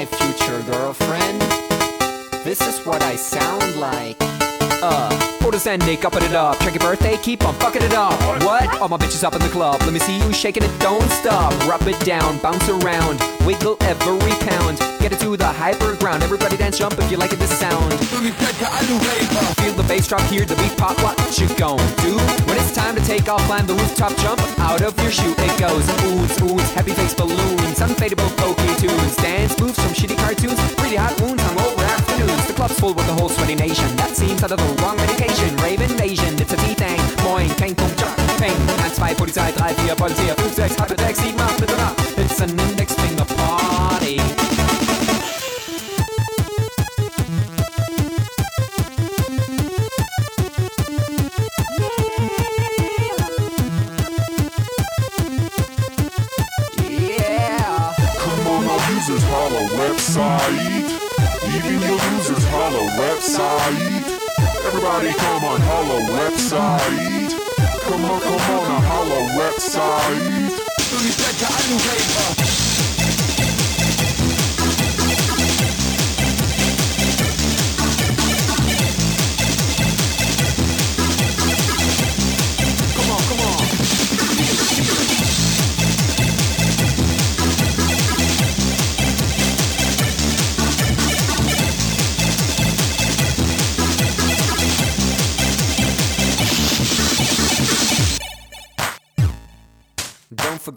My 0.00 0.06
future 0.06 0.62
girlfriend. 0.62 1.42
This 2.42 2.62
is 2.62 2.86
what 2.86 3.02
I 3.02 3.16
sound 3.16 3.76
like. 3.76 4.16
Uh, 4.82 5.40
orders 5.44 5.66
ending, 5.66 6.02
upping 6.06 6.22
it 6.22 6.32
up. 6.32 6.58
Check 6.60 6.72
your 6.72 6.80
birthday, 6.80 7.18
keep 7.18 7.44
on 7.44 7.52
fucking 7.56 7.82
it 7.82 7.92
up. 7.92 8.18
What? 8.42 8.80
All 8.80 8.88
my 8.88 8.96
bitches 8.96 9.24
up 9.24 9.34
in 9.34 9.42
the 9.42 9.50
club. 9.50 9.78
Let 9.82 9.92
me 9.92 9.98
see 9.98 10.16
you 10.16 10.32
shaking 10.32 10.62
it, 10.62 10.70
don't 10.80 11.06
stop. 11.10 11.52
Rub 11.68 11.86
it 11.86 12.00
down, 12.00 12.38
bounce 12.38 12.66
around, 12.70 13.20
wiggle 13.44 13.76
every 13.82 14.32
pound. 14.48 14.78
Get 15.00 15.12
it 15.12 15.20
to 15.20 15.36
the 15.36 15.44
hyper 15.44 15.94
ground. 15.96 16.22
Everybody 16.22 16.56
dance, 16.56 16.78
jump 16.78 16.98
if 16.98 17.10
you 17.10 17.18
like 17.18 17.34
it, 17.34 17.38
this 17.38 17.58
sound. 17.58 17.92
Feel 19.60 19.74
the 19.74 19.84
bass 19.86 20.08
drop, 20.08 20.22
hear 20.32 20.46
the 20.46 20.56
beat 20.56 20.78
pop. 20.78 20.96
What 21.02 21.38
you 21.38 21.46
gon' 21.58 21.76
do? 22.00 22.16
When 22.48 22.56
it's 22.56 22.74
time 22.74 22.94
to 22.96 23.04
take 23.04 23.28
off, 23.28 23.42
climb 23.42 23.66
the 23.66 23.74
rooftop, 23.74 24.16
jump 24.16 24.40
out 24.60 24.82
of 24.82 24.94
your 25.02 25.10
shoe 25.10 25.34
it 25.36 25.54
goes. 25.58 25.84
Oohs, 26.06 26.36
oohs, 26.44 26.68
happy 26.72 26.92
face 26.92 27.14
balloons, 27.14 27.78
unfadable 27.80 28.30
pokey 28.36 28.74
tunes, 28.80 29.16
dance 29.16 29.58
moves 29.58 29.78
from 29.80 29.92
shitty 29.92 30.16
cartoons, 30.18 30.58
pretty 30.74 30.96
hot 30.96 31.18
wounds, 31.20 31.42
hung 31.42 31.58
over 31.58 31.82
afternoons. 31.82 32.46
The 32.46 32.52
club's 32.52 32.78
full 32.78 32.94
with 32.94 33.06
the 33.06 33.14
whole 33.14 33.28
sweaty 33.28 33.54
nation. 33.54 33.88
That 33.96 34.16
seems 34.16 34.42
out 34.42 34.52
of 34.52 34.58
the 34.58 34.82
wrong 34.82 34.96
medication. 34.96 35.56
Rave 35.58 35.80
invasion, 35.80 36.38
it's 36.38 36.52
a 36.52 36.56
a 36.56 36.66
D-Thang. 36.66 37.00
Moin, 37.24 37.48
kein 37.60 37.74
Punkt, 37.74 37.98
Peng. 38.38 38.56
1, 38.78 39.16
2, 39.16 39.16
Polizei, 39.18 39.50
3, 39.52 39.88
4, 39.88 39.96
Polizei, 39.96 40.36
5, 40.36 40.54
6, 40.54 40.76
Hypertext, 40.76 41.16
7, 41.16 41.28
8, 41.28 41.36
9, 41.36 42.24
It's 42.24 42.40
enough. 42.40 42.59
Website. 60.10 60.90
Even 61.54 61.80
your 61.82 61.98
losers 62.10 62.44
holla 62.48 62.90
Website. 62.98 63.78
Everybody 64.66 65.12
come 65.12 65.44
on, 65.44 65.60
holla 65.60 66.00
Website. 66.18 67.30
Come 67.82 68.04
on, 68.04 68.20
come 68.20 68.58
on, 68.58 68.82
holla 68.82 69.20
Website. 69.38 69.50
Saeed. 69.60 70.50
Tuli 70.90 71.12
tekka, 71.12 71.46
I'm 71.46 72.69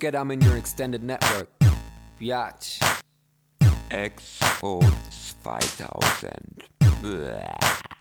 forget 0.03 0.19
I'm 0.19 0.31
in 0.31 0.41
your 0.41 0.57
extended 0.57 1.01
network. 1.01 1.47
Biatch. 2.19 2.83
Expo 3.89 4.81
2000. 5.43 6.63
Bäh. 7.01 7.92